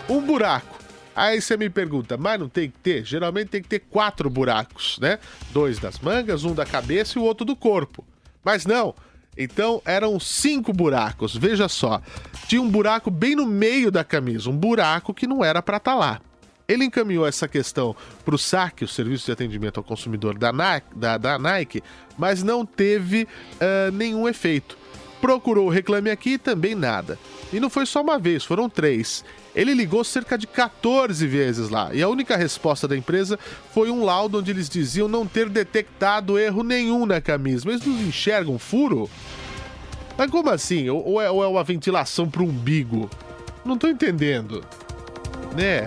Um 0.09 0.21
buraco. 0.21 0.77
Aí 1.15 1.41
você 1.41 1.57
me 1.57 1.71
pergunta, 1.71 2.19
mas 2.19 2.39
não 2.39 2.49
tem 2.49 2.71
que 2.71 2.79
ter? 2.79 3.03
Geralmente 3.05 3.49
tem 3.49 3.63
que 3.63 3.69
ter 3.69 3.79
quatro 3.79 4.29
buracos, 4.29 4.99
né? 5.01 5.19
Dois 5.51 5.79
das 5.79 5.99
mangas, 5.99 6.45
um 6.45 6.53
da 6.53 6.67
cabeça 6.67 7.19
e 7.19 7.23
o 7.23 7.25
outro 7.25 7.47
do 7.47 7.57
corpo. 7.57 8.05
Mas 8.45 8.67
não. 8.67 8.95
Então 9.37 9.81
eram 9.85 10.21
cinco 10.21 10.75
buracos. 10.75 11.35
Veja 11.35 11.69
só. 11.69 12.03
Tinha 12.47 12.61
um 12.61 12.69
buraco 12.69 13.11
bem 13.11 13.35
no 13.35 13.47
meio 13.47 13.91
da 13.91 14.05
camisa, 14.05 14.51
um 14.51 14.57
buraco 14.57 15.15
que 15.15 15.27
não 15.27 15.43
era 15.43 15.63
para 15.63 15.79
estar 15.79 15.93
tá 15.93 15.97
lá. 15.97 16.21
Ele 16.69 16.85
encaminhou 16.85 17.27
essa 17.27 17.47
questão 17.47 17.95
para 18.25 18.35
o 18.35 18.39
SAC, 18.39 18.83
o 18.83 18.89
Serviço 18.89 19.27
de 19.27 19.33
Atendimento 19.33 19.79
ao 19.79 19.85
Consumidor 19.85 20.37
da 20.37 20.53
Nike, 20.53 20.87
da, 20.97 21.17
da 21.17 21.39
Nike 21.39 21.83
mas 22.19 22.43
não 22.43 22.65
teve 22.65 23.29
uh, 23.55 23.93
nenhum 23.93 24.29
efeito. 24.29 24.77
Procurou 25.21 25.67
o 25.67 25.71
Reclame 25.71 26.11
Aqui 26.11 26.39
também 26.39 26.75
nada. 26.75 27.19
E 27.53 27.61
não 27.61 27.71
foi 27.71 27.87
só 27.87 28.03
uma 28.03 28.19
vez, 28.19 28.45
foram 28.45 28.69
três. 28.69 29.25
Ele 29.55 29.73
ligou 29.73 30.05
cerca 30.05 30.37
de 30.37 30.47
14 30.47 31.27
vezes 31.27 31.71
lá 31.71 31.95
e 31.95 32.03
a 32.03 32.09
única 32.09 32.37
resposta 32.37 32.87
da 32.87 32.97
empresa 32.97 33.39
foi 33.73 33.91
um 33.91 34.05
laudo 34.05 34.39
onde 34.39 34.51
eles 34.51 34.69
diziam 34.69 35.09
não 35.09 35.27
ter 35.27 35.49
detectado 35.49 36.39
erro 36.39 36.63
nenhum 36.63 37.07
na 37.07 37.21
camisa. 37.21 37.65
Mas 37.67 37.85
não 37.85 37.95
enxergam 38.01 38.59
furo? 38.59 39.09
Mas 40.19 40.31
como 40.31 40.51
assim? 40.51 40.89
Ou 40.91 41.21
é, 41.21 41.31
ou 41.31 41.43
é 41.43 41.47
uma 41.47 41.65
ventilação 41.65 42.29
para 42.29 42.43
o 42.43 42.47
umbigo? 42.47 43.09
Não 43.65 43.79
tô 43.79 43.89
entendendo. 43.89 44.65
Né? 45.57 45.87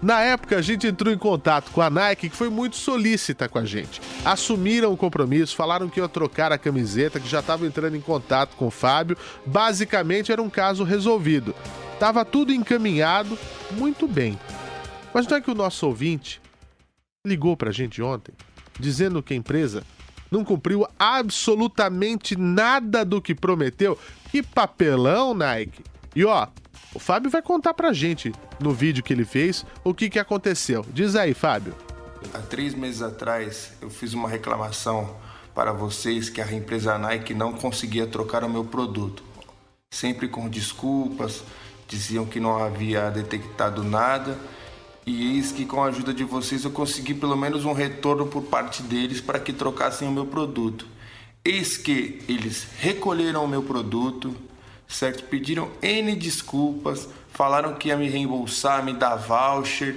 Na 0.00 0.20
época, 0.20 0.56
a 0.56 0.62
gente 0.62 0.86
entrou 0.86 1.12
em 1.12 1.18
contato 1.18 1.72
com 1.72 1.80
a 1.80 1.90
Nike, 1.90 2.28
que 2.28 2.36
foi 2.36 2.48
muito 2.48 2.76
solícita 2.76 3.48
com 3.48 3.58
a 3.58 3.64
gente. 3.64 4.00
Assumiram 4.24 4.92
o 4.92 4.96
compromisso, 4.96 5.56
falaram 5.56 5.88
que 5.88 5.98
ia 5.98 6.08
trocar 6.08 6.52
a 6.52 6.58
camiseta, 6.58 7.18
que 7.18 7.28
já 7.28 7.40
estavam 7.40 7.66
entrando 7.66 7.96
em 7.96 8.00
contato 8.00 8.54
com 8.56 8.68
o 8.68 8.70
Fábio. 8.70 9.16
Basicamente, 9.44 10.30
era 10.30 10.40
um 10.40 10.48
caso 10.48 10.84
resolvido. 10.84 11.54
Tava 11.98 12.24
tudo 12.24 12.52
encaminhado, 12.52 13.36
muito 13.72 14.06
bem. 14.06 14.38
Mas 15.12 15.26
não 15.26 15.36
é 15.36 15.40
que 15.40 15.50
o 15.50 15.54
nosso 15.54 15.84
ouvinte 15.86 16.40
ligou 17.26 17.56
pra 17.56 17.72
gente 17.72 18.00
ontem, 18.00 18.32
dizendo 18.78 19.20
que 19.20 19.34
a 19.34 19.36
empresa 19.36 19.82
não 20.30 20.44
cumpriu 20.44 20.86
absolutamente 20.96 22.36
nada 22.36 23.04
do 23.04 23.20
que 23.20 23.34
prometeu? 23.34 23.98
Que 24.30 24.44
papelão, 24.44 25.34
Nike! 25.34 25.82
E 26.14 26.24
ó, 26.24 26.46
o 26.94 26.98
Fábio 26.98 27.30
vai 27.30 27.42
contar 27.42 27.74
pra 27.74 27.92
gente 27.92 28.32
no 28.60 28.72
vídeo 28.72 29.02
que 29.02 29.12
ele 29.12 29.24
fez 29.24 29.64
o 29.84 29.92
que, 29.92 30.08
que 30.08 30.18
aconteceu. 30.18 30.84
Diz 30.92 31.14
aí, 31.14 31.34
Fábio. 31.34 31.74
Há 32.32 32.38
três 32.38 32.74
meses 32.74 33.02
atrás 33.02 33.72
eu 33.80 33.90
fiz 33.90 34.14
uma 34.14 34.28
reclamação 34.28 35.16
para 35.54 35.72
vocês 35.72 36.28
que 36.30 36.40
a 36.40 36.52
empresa 36.52 36.96
Nike 36.98 37.34
não 37.34 37.52
conseguia 37.52 38.06
trocar 38.06 38.42
o 38.44 38.48
meu 38.48 38.64
produto. 38.64 39.22
Sempre 39.90 40.28
com 40.28 40.48
desculpas, 40.48 41.42
diziam 41.86 42.24
que 42.26 42.40
não 42.40 42.62
havia 42.62 43.10
detectado 43.10 43.82
nada. 43.84 44.38
E 45.06 45.36
eis 45.36 45.52
que 45.52 45.64
com 45.64 45.82
a 45.82 45.86
ajuda 45.86 46.12
de 46.12 46.22
vocês 46.22 46.64
eu 46.64 46.70
consegui 46.70 47.14
pelo 47.14 47.36
menos 47.36 47.64
um 47.64 47.72
retorno 47.72 48.26
por 48.26 48.42
parte 48.42 48.82
deles 48.82 49.20
para 49.20 49.40
que 49.40 49.52
trocassem 49.52 50.06
o 50.06 50.12
meu 50.12 50.26
produto. 50.26 50.86
Eis 51.44 51.76
que 51.76 52.22
eles 52.28 52.66
recolheram 52.78 53.44
o 53.44 53.48
meu 53.48 53.62
produto, 53.62 54.34
certo? 54.88 55.24
Pediram 55.24 55.70
N 55.82 56.16
desculpas, 56.16 57.08
falaram 57.30 57.74
que 57.74 57.88
ia 57.88 57.96
me 57.96 58.08
reembolsar, 58.08 58.84
me 58.84 58.94
dar 58.94 59.16
voucher. 59.16 59.94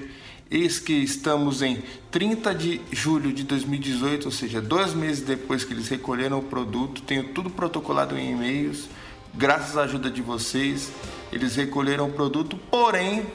Eis 0.50 0.80
que 0.80 0.92
estamos 0.92 1.62
em 1.62 1.82
30 2.12 2.54
de 2.54 2.82
julho 2.92 3.32
de 3.32 3.44
2018, 3.44 4.26
ou 4.26 4.32
seja, 4.32 4.62
dois 4.62 4.94
meses 4.94 5.24
depois 5.24 5.64
que 5.64 5.74
eles 5.74 5.88
recolheram 5.88 6.40
o 6.40 6.44
produto. 6.44 7.02
Tenho 7.04 7.30
tudo 7.30 7.50
protocolado 7.50 8.18
em 8.18 8.34
e-mails. 8.34 8.90
Graças 9.34 9.78
à 9.78 9.84
ajuda 9.84 10.12
de 10.12 10.22
vocês, 10.22 10.92
eles 11.32 11.56
recolheram 11.56 12.10
o 12.10 12.12
produto, 12.12 12.58
porém, 12.70 13.26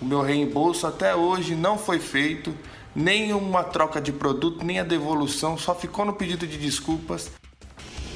o 0.00 0.04
meu 0.04 0.20
reembolso 0.20 0.86
até 0.86 1.16
hoje 1.16 1.54
não 1.54 1.78
foi 1.78 1.98
feito, 1.98 2.54
nem 2.94 3.32
uma 3.32 3.64
troca 3.64 4.02
de 4.02 4.12
produto, 4.12 4.62
nem 4.62 4.80
a 4.80 4.84
devolução, 4.84 5.56
só 5.56 5.74
ficou 5.74 6.04
no 6.04 6.12
pedido 6.12 6.46
de 6.46 6.58
desculpas. 6.58 7.30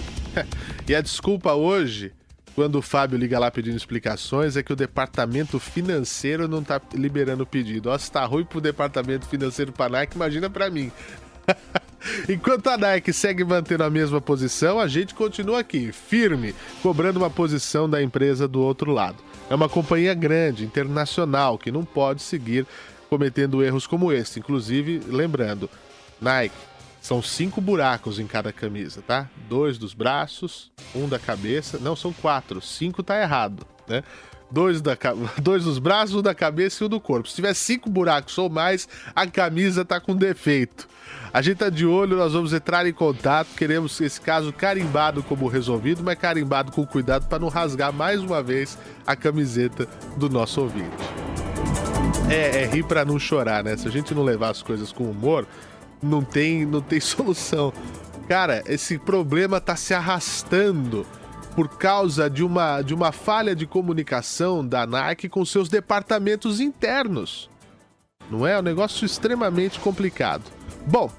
e 0.87 0.95
a 0.95 1.01
desculpa 1.01 1.55
hoje, 1.55 2.13
quando 2.59 2.75
o 2.75 2.83
Fábio 2.83 3.17
liga 3.17 3.39
lá 3.39 3.53
pedindo 3.53 3.77
explicações, 3.77 4.57
é 4.57 4.65
que 4.65 4.73
o 4.73 4.77
departamento 4.77 5.61
financeiro 5.61 6.49
não 6.49 6.59
está 6.59 6.81
liberando 6.93 7.45
o 7.45 7.47
pedido. 7.47 7.89
Ó, 7.89 7.97
se 7.97 8.11
tá 8.11 8.25
ruim 8.25 8.45
pro 8.45 8.61
departamento 8.61 9.29
financeiro 9.29 9.71
para 9.71 10.01
Nike, 10.01 10.17
imagina 10.17 10.51
para 10.51 10.69
mim. 10.69 10.91
Enquanto 12.29 12.67
a 12.67 12.77
Nike 12.77 13.13
segue 13.13 13.45
mantendo 13.45 13.85
a 13.85 13.91
mesma 13.91 14.21
posição, 14.21 14.81
a 14.81 14.89
gente 14.89 15.15
continua 15.15 15.61
aqui, 15.61 15.93
firme, 15.93 16.53
cobrando 16.83 17.21
uma 17.21 17.31
posição 17.31 17.89
da 17.89 18.03
empresa 18.03 18.49
do 18.49 18.61
outro 18.61 18.91
lado. 18.91 19.19
É 19.49 19.55
uma 19.55 19.69
companhia 19.69 20.13
grande, 20.13 20.65
internacional, 20.65 21.59
que 21.59 21.71
não 21.71 21.85
pode 21.85 22.23
seguir 22.23 22.67
cometendo 23.09 23.63
erros 23.63 23.87
como 23.87 24.13
esse. 24.13 24.41
Inclusive, 24.41 25.01
lembrando, 25.07 25.71
Nike, 26.21 26.57
são 27.01 27.23
cinco 27.23 27.61
buracos 27.61 28.19
em 28.19 28.27
cada 28.27 28.53
camisa, 28.53 29.03
tá? 29.07 29.29
Dois 29.49 29.79
dos 29.79 29.95
braços, 29.95 30.71
um 30.95 31.09
da 31.09 31.19
cabeça. 31.19 31.79
Não, 31.79 31.95
são 31.95 32.13
quatro. 32.13 32.61
Cinco 32.61 33.03
tá 33.03 33.21
errado, 33.21 33.67
né? 33.87 34.03
Dois, 34.51 34.81
da, 34.81 34.97
dois 35.41 35.65
dos 35.65 35.79
braços, 35.79 36.17
um 36.17 36.23
da 36.23 36.35
cabeça 36.35 36.83
e 36.83 36.87
um 36.87 36.89
do 36.89 37.01
corpo. 37.01 37.29
Se 37.29 37.35
tiver 37.35 37.55
cinco 37.55 37.89
buracos 37.89 38.37
ou 38.39 38.49
mais, 38.49 38.89
a 39.15 39.27
camisa 39.27 39.85
tá 39.85 40.01
com 40.01 40.17
defeito. 40.17 40.89
A 41.33 41.43
gente 41.43 41.59
tá 41.59 41.69
de 41.69 41.87
olho, 41.87 42.17
nós 42.17 42.33
vamos 42.33 42.53
entrar 42.53 42.87
em 42.87 42.93
contato. 42.93 43.49
Queremos 43.57 44.01
esse 44.01 44.21
caso 44.21 44.53
carimbado 44.53 45.23
como 45.23 45.47
resolvido, 45.47 46.03
mas 46.03 46.19
carimbado 46.19 46.73
com 46.73 46.87
cuidado 46.87 47.29
para 47.29 47.39
não 47.39 47.49
rasgar 47.49 47.93
mais 47.93 48.21
uma 48.21 48.43
vez 48.43 48.79
a 49.07 49.15
camiseta 49.15 49.87
do 50.17 50.29
nosso 50.29 50.63
ouvinte. 50.63 50.97
É, 52.31 52.63
é 52.63 52.67
rir 52.67 52.83
para 52.83 53.05
não 53.05 53.19
chorar, 53.19 53.63
né? 53.63 53.77
Se 53.77 53.87
a 53.87 53.91
gente 53.91 54.15
não 54.15 54.23
levar 54.23 54.51
as 54.51 54.63
coisas 54.63 54.93
com 54.93 55.05
humor, 55.05 55.47
não 56.03 56.23
tem, 56.23 56.65
não 56.65 56.81
tem 56.81 57.01
solução. 57.01 57.73
Cara, 58.29 58.63
esse 58.67 58.99
problema 58.99 59.61
tá 59.61 59.75
se 59.75 59.95
arrastando 59.95 61.07
por 61.55 61.69
causa 61.69 62.29
de 62.29 62.45
uma, 62.45 62.83
de 62.83 62.95
uma 62.95 63.11
falha 63.11 63.57
de 63.57 63.67
comunicação 63.67 64.65
da 64.65 64.87
Nike 64.87 65.29
com 65.29 65.45
seus 65.45 65.69
departamentos 65.69 66.61
internos. 66.61 67.51
Não 68.31 68.47
é? 68.47 68.53
É 68.53 68.59
um 68.59 68.63
negócio 68.63 69.05
extremamente 69.05 69.81
complicado. 69.81 70.45
Bom, 70.87 71.11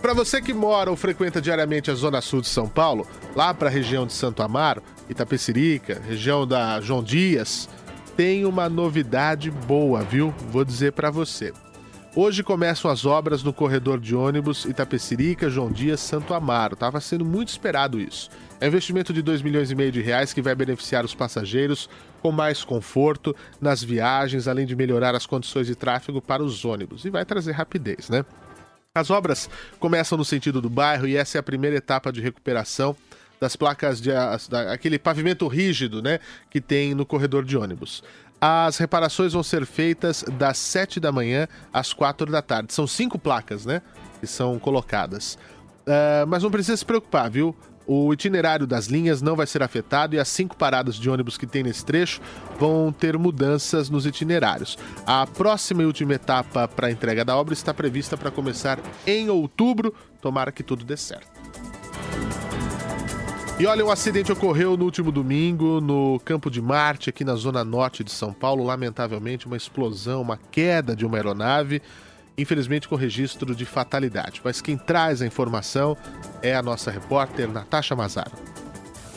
para 0.00 0.14
você 0.14 0.40
que 0.40 0.54
mora 0.54 0.90
ou 0.90 0.96
frequenta 0.96 1.40
diariamente 1.40 1.90
a 1.90 1.94
Zona 1.94 2.20
Sul 2.20 2.42
de 2.42 2.48
São 2.48 2.68
Paulo, 2.68 3.06
lá 3.34 3.52
para 3.52 3.68
a 3.68 3.72
região 3.72 4.06
de 4.06 4.12
Santo 4.12 4.42
Amaro, 4.42 4.82
Itapecerica, 5.08 6.00
região 6.06 6.46
da 6.46 6.80
João 6.80 7.02
Dias, 7.02 7.68
tem 8.16 8.44
uma 8.44 8.68
novidade 8.68 9.50
boa, 9.50 10.02
viu? 10.02 10.32
Vou 10.50 10.64
dizer 10.64 10.92
para 10.92 11.10
você. 11.10 11.52
Hoje 12.18 12.42
começam 12.42 12.90
as 12.90 13.04
obras 13.04 13.42
no 13.42 13.52
corredor 13.52 14.00
de 14.00 14.16
ônibus 14.16 14.64
Itapecerica, 14.64 15.50
João 15.50 15.70
Dias, 15.70 16.00
Santo 16.00 16.32
Amaro. 16.32 16.72
Estava 16.72 16.98
sendo 16.98 17.26
muito 17.26 17.48
esperado 17.48 18.00
isso. 18.00 18.30
É 18.58 18.64
um 18.64 18.68
investimento 18.68 19.12
de 19.12 19.20
2 19.20 19.42
milhões 19.42 19.70
e 19.70 19.74
meio 19.74 19.92
de 19.92 20.00
reais 20.00 20.32
que 20.32 20.40
vai 20.40 20.54
beneficiar 20.54 21.04
os 21.04 21.14
passageiros 21.14 21.90
com 22.22 22.32
mais 22.32 22.64
conforto 22.64 23.36
nas 23.60 23.84
viagens, 23.84 24.48
além 24.48 24.64
de 24.64 24.74
melhorar 24.74 25.14
as 25.14 25.26
condições 25.26 25.66
de 25.66 25.74
tráfego 25.74 26.22
para 26.22 26.42
os 26.42 26.64
ônibus. 26.64 27.04
E 27.04 27.10
vai 27.10 27.22
trazer 27.22 27.52
rapidez, 27.52 28.08
né? 28.08 28.24
As 28.94 29.10
obras 29.10 29.50
começam 29.78 30.16
no 30.16 30.24
sentido 30.24 30.62
do 30.62 30.70
bairro 30.70 31.06
e 31.06 31.18
essa 31.18 31.36
é 31.36 31.40
a 31.40 31.42
primeira 31.42 31.76
etapa 31.76 32.10
de 32.10 32.22
recuperação 32.22 32.96
das 33.40 33.56
placas 33.56 34.00
de 34.00 34.10
aquele 34.72 34.98
pavimento 34.98 35.46
rígido, 35.48 36.02
né, 36.02 36.18
que 36.50 36.60
tem 36.60 36.94
no 36.94 37.04
corredor 37.04 37.44
de 37.44 37.56
ônibus. 37.56 38.02
As 38.40 38.76
reparações 38.76 39.32
vão 39.32 39.42
ser 39.42 39.64
feitas 39.64 40.24
das 40.38 40.58
7 40.58 41.00
da 41.00 41.10
manhã 41.10 41.48
às 41.72 41.92
4 41.92 42.30
da 42.30 42.42
tarde. 42.42 42.72
São 42.72 42.86
cinco 42.86 43.18
placas, 43.18 43.64
né, 43.64 43.80
que 44.20 44.26
são 44.26 44.58
colocadas. 44.58 45.38
Uh, 45.86 46.26
mas 46.26 46.42
não 46.42 46.50
precisa 46.50 46.76
se 46.76 46.84
preocupar, 46.84 47.30
viu? 47.30 47.56
O 47.86 48.12
itinerário 48.12 48.66
das 48.66 48.86
linhas 48.86 49.22
não 49.22 49.36
vai 49.36 49.46
ser 49.46 49.62
afetado 49.62 50.16
e 50.16 50.18
as 50.18 50.26
cinco 50.26 50.56
paradas 50.56 50.96
de 50.96 51.08
ônibus 51.08 51.38
que 51.38 51.46
tem 51.46 51.62
nesse 51.62 51.84
trecho 51.84 52.20
vão 52.58 52.92
ter 52.92 53.16
mudanças 53.16 53.88
nos 53.88 54.04
itinerários. 54.04 54.76
A 55.06 55.24
próxima 55.24 55.84
e 55.84 55.86
última 55.86 56.14
etapa 56.14 56.66
para 56.66 56.88
a 56.88 56.90
entrega 56.90 57.24
da 57.24 57.36
obra 57.36 57.54
está 57.54 57.72
prevista 57.72 58.16
para 58.16 58.32
começar 58.32 58.80
em 59.06 59.30
outubro. 59.30 59.94
Tomara 60.20 60.50
que 60.50 60.64
tudo 60.64 60.84
dê 60.84 60.96
certo. 60.96 61.30
E 63.58 63.66
olha, 63.66 63.84
um 63.84 63.90
acidente 63.90 64.30
ocorreu 64.30 64.76
no 64.76 64.84
último 64.84 65.10
domingo 65.10 65.80
no 65.80 66.20
Campo 66.24 66.50
de 66.50 66.60
Marte, 66.60 67.08
aqui 67.08 67.24
na 67.24 67.34
zona 67.34 67.64
norte 67.64 68.04
de 68.04 68.10
São 68.10 68.30
Paulo. 68.30 68.62
Lamentavelmente, 68.62 69.46
uma 69.46 69.56
explosão, 69.56 70.20
uma 70.20 70.38
queda 70.50 70.94
de 70.94 71.06
uma 71.06 71.16
aeronave 71.16 71.80
infelizmente 72.38 72.88
com 72.88 72.96
registro 72.96 73.54
de 73.54 73.64
fatalidade. 73.64 74.40
Mas 74.44 74.60
quem 74.60 74.76
traz 74.76 75.22
a 75.22 75.26
informação 75.26 75.96
é 76.42 76.54
a 76.54 76.62
nossa 76.62 76.90
repórter 76.90 77.48
Natasha 77.48 77.96
Mazaro. 77.96 78.32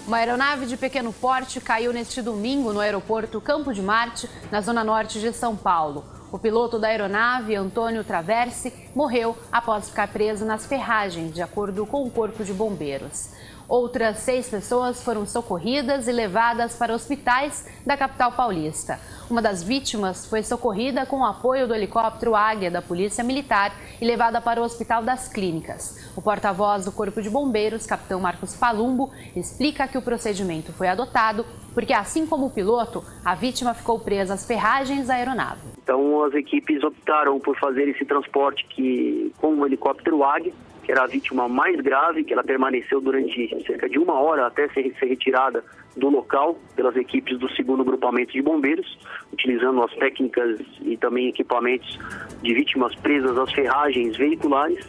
Uma 0.08 0.18
aeronave 0.18 0.66
de 0.66 0.76
pequeno 0.76 1.14
porte 1.14 1.60
caiu 1.62 1.94
neste 1.94 2.22
domingo 2.22 2.74
no 2.74 2.80
aeroporto 2.80 3.40
Campo 3.40 3.74
de 3.74 3.82
Marte, 3.82 4.28
na 4.52 4.60
zona 4.62 4.84
norte 4.84 5.20
de 5.20 5.32
São 5.34 5.56
Paulo. 5.56 6.04
O 6.32 6.40
piloto 6.40 6.80
da 6.80 6.88
aeronave, 6.88 7.56
Antônio 7.56 8.04
Traverse, 8.04 8.72
morreu 9.00 9.38
após 9.50 9.90
ficar 9.90 10.10
preso 10.10 10.44
nas 10.44 10.66
ferragens, 10.66 11.34
de 11.34 11.42
acordo 11.42 11.86
com 11.86 12.04
o 12.04 12.12
Corpo 12.12 12.44
de 12.44 12.52
Bombeiros. 12.52 13.34
Outras 13.66 14.18
seis 14.18 14.50
pessoas 14.50 15.02
foram 15.02 15.26
socorridas 15.26 16.06
e 16.10 16.12
levadas 16.12 16.76
para 16.76 16.94
hospitais 16.94 17.66
da 17.86 17.96
capital 17.96 18.34
paulista. 18.34 19.00
Uma 19.30 19.42
das 19.42 19.64
vítimas 19.64 20.26
foi 20.26 20.44
socorrida 20.44 21.06
com 21.06 21.22
o 21.22 21.26
apoio 21.26 21.66
do 21.66 21.74
helicóptero 21.74 22.36
Águia 22.36 22.70
da 22.70 22.82
Polícia 22.82 23.24
Militar 23.24 23.72
e 24.02 24.06
levada 24.06 24.42
para 24.42 24.60
o 24.60 24.66
Hospital 24.66 25.04
das 25.04 25.30
Clínicas. 25.30 26.12
O 26.18 26.22
porta-voz 26.22 26.84
do 26.84 26.92
Corpo 26.92 27.22
de 27.22 27.30
Bombeiros, 27.30 27.86
capitão 27.86 28.20
Marcos 28.20 28.56
Palumbo, 28.56 29.12
explica 29.36 29.88
que 29.88 30.00
o 30.00 30.02
procedimento 30.02 30.74
foi 30.74 30.88
adotado 30.88 31.46
porque, 31.76 31.94
assim 31.94 32.26
como 32.26 32.48
o 32.48 32.50
piloto, 32.50 33.04
a 33.24 33.36
vítima 33.36 33.76
ficou 33.76 34.00
presa 34.00 34.34
às 34.34 34.46
ferragens 34.46 35.08
da 35.08 35.14
aeronave. 35.14 35.62
Então, 35.82 36.24
as 36.24 36.34
equipes 36.34 36.84
optaram 36.84 37.40
por 37.40 37.58
fazer 37.60 37.88
esse 37.88 38.04
transporte 38.04 38.66
que, 38.66 38.89
com 39.38 39.56
o 39.56 39.66
helicóptero 39.66 40.24
Águia, 40.24 40.54
que 40.84 40.92
era 40.92 41.04
a 41.04 41.08
vítima 41.08 41.48
mais 41.48 41.80
grave, 41.82 42.24
que 42.24 42.34
ela 42.34 42.44
permaneceu 42.44 43.00
durante 43.00 43.64
cerca 43.66 43.88
de 43.88 44.00
uma 44.00 44.20
hora 44.20 44.48
até 44.48 44.68
ser, 44.70 44.92
ser 45.00 45.06
retirada 45.06 45.64
do 45.96 46.10
local 46.10 46.58
pelas 46.76 46.96
equipes 46.96 47.38
do 47.38 47.50
segundo 47.52 47.84
grupamento 47.84 48.34
de 48.34 48.42
bombeiros, 48.42 48.98
utilizando 49.32 49.84
as 49.84 49.94
técnicas 49.96 50.60
e 50.82 50.98
também 50.98 51.30
equipamentos 51.30 52.00
de 52.42 52.54
vítimas 52.54 52.96
presas 52.96 53.38
às 53.38 53.52
ferragens 53.52 54.18
veiculares, 54.18 54.84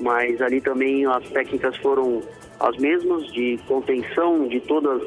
mas 0.00 0.42
ali 0.42 0.60
também 0.60 1.06
as 1.06 1.26
técnicas 1.30 1.76
foram 1.78 2.22
as 2.58 2.76
mesmas 2.76 3.26
de 3.32 3.58
contenção 3.66 4.46
de 4.46 4.60
todas 4.60 5.02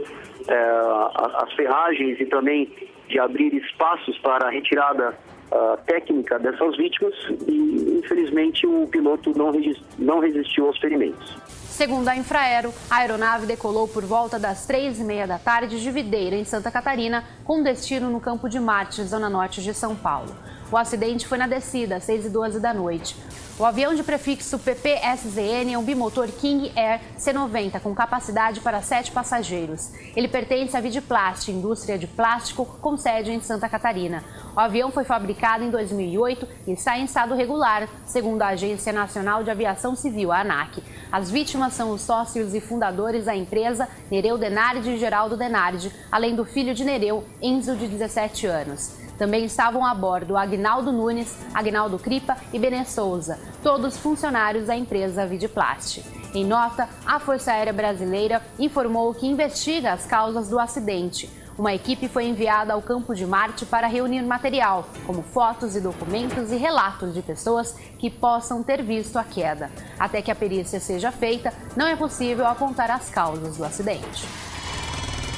é, 0.48 0.72
as 1.16 1.54
ferragens 1.54 2.20
e 2.20 2.26
também 2.26 2.68
de 3.08 3.20
abrir 3.20 3.54
espaços 3.54 4.18
para 4.20 4.48
a 4.48 4.50
retirada 4.50 5.16
uh, 5.52 5.78
técnica 5.86 6.40
dessas 6.40 6.76
vítimas 6.78 7.14
e, 7.48 8.00
infelizmente, 8.04 8.66
o 8.66 8.88
piloto 8.88 9.38
não, 9.38 9.52
não 9.98 10.20
resistiu 10.20 10.68
aos 10.68 10.78
ferimentos. 10.80 11.38
Segundo 11.74 12.08
a 12.08 12.16
Infraero, 12.16 12.72
a 12.88 12.98
aeronave 12.98 13.48
decolou 13.48 13.88
por 13.88 14.06
volta 14.06 14.38
das 14.38 14.68
três 14.68 15.00
e 15.00 15.04
meia 15.04 15.26
da 15.26 15.40
tarde 15.40 15.82
de 15.82 15.90
Videira, 15.90 16.36
em 16.36 16.44
Santa 16.44 16.70
Catarina, 16.70 17.24
com 17.44 17.64
destino 17.64 18.12
no 18.12 18.20
Campo 18.20 18.48
de 18.48 18.60
Marte, 18.60 19.04
zona 19.04 19.28
norte 19.28 19.62
de 19.62 19.74
São 19.74 19.96
Paulo. 19.96 20.30
O 20.72 20.78
acidente 20.78 21.28
foi 21.28 21.38
na 21.38 21.48
descida, 21.48 21.98
às 21.98 22.04
6 22.04 22.26
e 22.26 22.30
12 22.30 22.60
da 22.60 22.74
noite. 22.74 23.16
O 23.60 23.66
avião 23.66 23.94
de 23.94 24.02
prefixo 24.02 24.58
PPSZN 24.58 25.74
é 25.74 25.78
um 25.78 25.84
bimotor 25.84 26.28
King 26.28 26.72
Air 26.76 27.00
C90 27.20 27.80
com 27.82 27.94
capacidade 27.94 28.60
para 28.62 28.82
sete 28.82 29.12
passageiros. 29.12 29.92
Ele 30.16 30.28
pertence 30.28 30.76
à 30.76 30.82
Vidiplast, 30.82 31.52
indústria 31.52 31.96
de 31.96 32.08
plástico 32.08 32.66
com 32.82 32.98
sede 32.98 33.32
em 33.32 33.40
Santa 33.40 33.70
Catarina. 33.70 34.24
O 34.56 34.60
avião 34.60 34.92
foi 34.92 35.04
fabricado 35.04 35.64
em 35.64 35.70
2008 35.70 36.48
e 36.66 36.72
está 36.72 36.98
em 36.98 37.06
estado 37.06 37.36
regular, 37.36 37.88
segundo 38.08 38.42
a 38.42 38.48
Agência 38.48 38.92
Nacional 38.92 39.44
de 39.44 39.52
Aviação 39.52 39.96
Civil, 39.96 40.32
a 40.32 40.40
ANAC. 40.40 40.84
As 41.12 41.30
vítimas 41.30 41.74
são 41.74 41.92
os 41.92 42.02
sócios 42.02 42.56
e 42.56 42.60
fundadores 42.60 43.26
da 43.26 43.36
empresa 43.36 43.88
Nereu 44.10 44.36
Denardi 44.36 44.90
e 44.90 44.98
Geraldo 44.98 45.38
Denardi, 45.38 45.92
além 46.12 46.36
do 46.36 46.44
filho 46.44 46.74
de 46.74 46.84
Nereu, 46.84 47.24
Enzo, 47.40 47.76
de 47.76 47.88
17 47.88 48.48
anos. 48.48 49.03
Também 49.24 49.46
estavam 49.46 49.86
a 49.86 49.96
bordo 49.96 50.36
Agnaldo 50.36 50.92
Nunes, 50.92 51.34
Agnaldo 51.54 51.98
Cripa 51.98 52.36
e 52.52 52.60
Benê 52.60 52.84
Souza, 52.84 53.40
todos 53.64 53.96
funcionários 53.98 54.68
da 54.68 54.76
empresa 54.76 55.26
Vidiplast. 55.26 56.04
Em 56.34 56.44
nota, 56.44 56.90
a 57.06 57.22
Força 57.22 57.54
Aérea 57.54 57.72
Brasileira 57.72 58.42
informou 58.60 59.14
que 59.14 59.26
investiga 59.26 59.94
as 59.94 60.06
causas 60.06 60.50
do 60.50 60.60
acidente. 60.60 61.30
Uma 61.58 61.74
equipe 61.74 62.10
foi 62.10 62.26
enviada 62.26 62.74
ao 62.74 62.82
campo 62.82 63.16
de 63.16 63.26
Marte 63.26 63.66
para 63.66 63.88
reunir 63.88 64.24
material, 64.24 64.86
como 65.06 65.24
fotos 65.24 65.74
e 65.78 65.80
documentos 65.80 66.52
e 66.52 66.58
relatos 66.58 67.14
de 67.14 67.22
pessoas 67.22 67.78
que 67.98 68.10
possam 68.10 68.62
ter 68.62 68.84
visto 68.84 69.16
a 69.16 69.24
queda. 69.24 69.72
Até 69.98 70.22
que 70.22 70.32
a 70.32 70.36
perícia 70.36 70.82
seja 70.82 71.14
feita, 71.14 71.54
não 71.78 71.88
é 71.88 71.96
possível 71.96 72.46
apontar 72.46 72.92
as 72.92 73.08
causas 73.10 73.56
do 73.56 73.64
acidente. 73.64 74.28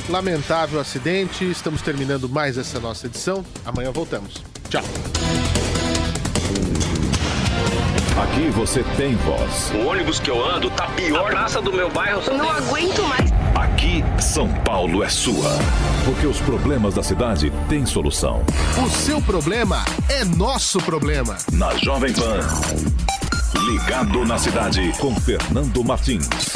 Lamentável 0.10 0.80
acidente. 0.80 1.50
Estamos 1.50 1.82
terminando 1.82 2.30
mais 2.30 2.58
essa 2.58 2.80
nossa 2.80 3.08
edição. 3.08 3.44
Amanhã 3.66 3.92
voltamos. 3.92 4.44
Tchau. 4.70 4.84
Aqui 8.22 8.50
você 8.50 8.84
tem 8.96 9.16
voz. 9.16 9.72
O 9.74 9.88
ônibus 9.88 10.20
que 10.20 10.30
eu 10.30 10.44
ando 10.44 10.70
tá 10.70 10.88
pior. 10.90 11.28
A 11.28 11.32
praça 11.32 11.62
do 11.62 11.74
meu 11.74 11.90
bairro. 11.92 12.22
Eu 12.26 12.38
não 12.38 12.50
aguento 12.50 13.04
mais. 13.04 13.32
Aqui, 13.56 14.04
São 14.22 14.48
Paulo 14.64 15.04
é 15.04 15.10
sua. 15.10 15.50
Porque 16.06 16.26
os 16.28 16.40
problemas 16.40 16.94
da 16.94 17.04
cidade 17.04 17.52
têm 17.68 17.86
solução. 17.86 18.44
O 18.86 18.90
seu 18.90 19.22
problema 19.22 19.84
é 20.10 20.24
nosso 20.24 20.80
problema. 20.80 21.38
Na 21.52 21.76
Jovem 21.76 22.14
Pan. 22.14 22.40
Ligado 23.66 24.26
na 24.26 24.38
cidade 24.38 24.94
com 25.00 25.16
Fernando 25.16 25.84
Martins. 25.84 26.56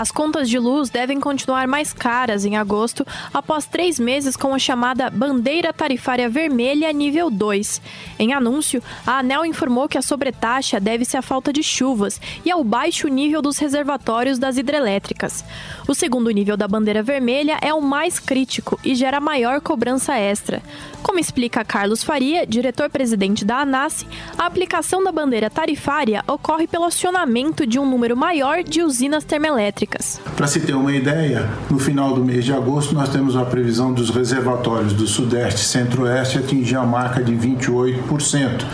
As 0.00 0.10
contas 0.10 0.48
de 0.48 0.58
luz 0.58 0.88
devem 0.88 1.20
continuar 1.20 1.68
mais 1.68 1.92
caras 1.92 2.46
em 2.46 2.56
agosto, 2.56 3.06
após 3.34 3.66
três 3.66 4.00
meses 4.00 4.34
com 4.34 4.54
a 4.54 4.58
chamada 4.58 5.10
Bandeira 5.10 5.74
Tarifária 5.74 6.26
Vermelha 6.26 6.90
nível 6.90 7.30
2. 7.30 7.82
Em 8.18 8.32
anúncio, 8.32 8.82
a 9.06 9.18
ANEL 9.18 9.44
informou 9.44 9.86
que 9.86 9.98
a 9.98 10.02
sobretaxa 10.02 10.80
deve-se 10.80 11.18
à 11.18 11.20
falta 11.20 11.52
de 11.52 11.62
chuvas 11.62 12.18
e 12.46 12.50
ao 12.50 12.64
baixo 12.64 13.08
nível 13.08 13.42
dos 13.42 13.58
reservatórios 13.58 14.38
das 14.38 14.56
hidrelétricas. 14.56 15.44
O 15.86 15.94
segundo 15.94 16.30
nível 16.30 16.56
da 16.56 16.66
bandeira 16.66 17.02
vermelha 17.02 17.58
é 17.60 17.74
o 17.74 17.82
mais 17.82 18.18
crítico 18.18 18.80
e 18.82 18.94
gera 18.94 19.20
maior 19.20 19.60
cobrança 19.60 20.16
extra. 20.16 20.62
Como 21.02 21.18
explica 21.18 21.62
Carlos 21.62 22.02
Faria, 22.02 22.46
diretor-presidente 22.46 23.44
da 23.44 23.60
ANAS, 23.60 24.06
a 24.38 24.46
aplicação 24.46 25.04
da 25.04 25.12
bandeira 25.12 25.50
tarifária 25.50 26.24
ocorre 26.26 26.66
pelo 26.66 26.84
acionamento 26.84 27.66
de 27.66 27.78
um 27.78 27.84
número 27.84 28.16
maior 28.16 28.62
de 28.62 28.82
usinas 28.82 29.24
termoelétricas 29.24 29.89
Para 30.36 30.46
se 30.46 30.60
ter 30.60 30.74
uma 30.74 30.92
ideia, 30.92 31.50
no 31.68 31.76
final 31.76 32.14
do 32.14 32.24
mês 32.24 32.44
de 32.44 32.52
agosto 32.52 32.94
nós 32.94 33.08
temos 33.08 33.34
a 33.36 33.44
previsão 33.44 33.92
dos 33.92 34.08
reservatórios 34.10 34.92
do 34.92 35.04
Sudeste 35.04 35.62
e 35.62 35.64
Centro-Oeste 35.64 36.38
atingir 36.38 36.76
a 36.76 36.84
marca 36.84 37.22
de 37.24 37.32
28% 37.32 38.64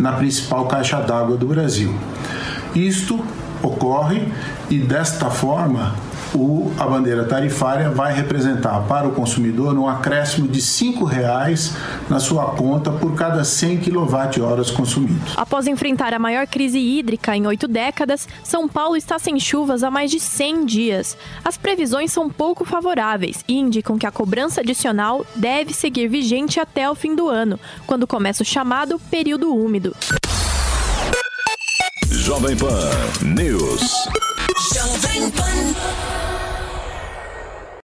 na 0.00 0.14
principal 0.14 0.66
caixa 0.66 1.00
d'água 1.00 1.36
do 1.36 1.46
Brasil. 1.46 1.94
Isto 2.74 3.24
ocorre 3.62 4.26
e 4.68 4.78
desta 4.78 5.30
forma 5.30 5.94
o, 6.34 6.72
a 6.78 6.86
bandeira 6.86 7.24
tarifária 7.24 7.90
vai 7.90 8.12
representar 8.12 8.80
para 8.88 9.08
o 9.08 9.12
consumidor 9.12 9.78
um 9.78 9.88
acréscimo 9.88 10.48
de 10.48 10.58
R$ 10.58 10.66
5,00 10.66 11.72
na 12.08 12.18
sua 12.18 12.46
conta 12.46 12.90
por 12.90 13.14
cada 13.14 13.44
100 13.44 13.78
kWh 13.78 14.72
consumidos. 14.76 15.34
Após 15.36 15.66
enfrentar 15.66 16.12
a 16.12 16.18
maior 16.18 16.46
crise 16.46 16.78
hídrica 16.78 17.36
em 17.36 17.46
oito 17.46 17.68
décadas, 17.68 18.28
São 18.42 18.68
Paulo 18.68 18.96
está 18.96 19.18
sem 19.18 19.38
chuvas 19.38 19.82
há 19.82 19.90
mais 19.90 20.10
de 20.10 20.18
100 20.18 20.66
dias. 20.66 21.16
As 21.44 21.56
previsões 21.56 22.12
são 22.12 22.28
pouco 22.28 22.64
favoráveis 22.64 23.44
e 23.46 23.58
indicam 23.58 23.96
que 23.96 24.06
a 24.06 24.10
cobrança 24.10 24.60
adicional 24.60 25.24
deve 25.36 25.72
seguir 25.72 26.08
vigente 26.08 26.58
até 26.58 26.90
o 26.90 26.94
fim 26.94 27.14
do 27.14 27.28
ano, 27.28 27.58
quando 27.86 28.06
começa 28.06 28.42
o 28.42 28.46
chamado 28.46 28.98
período 29.10 29.54
úmido. 29.54 29.94
Jovem 32.10 32.56
Pan 32.56 32.90
News. 33.22 34.08
Jovem 34.72 35.30
Pan. 35.30 36.23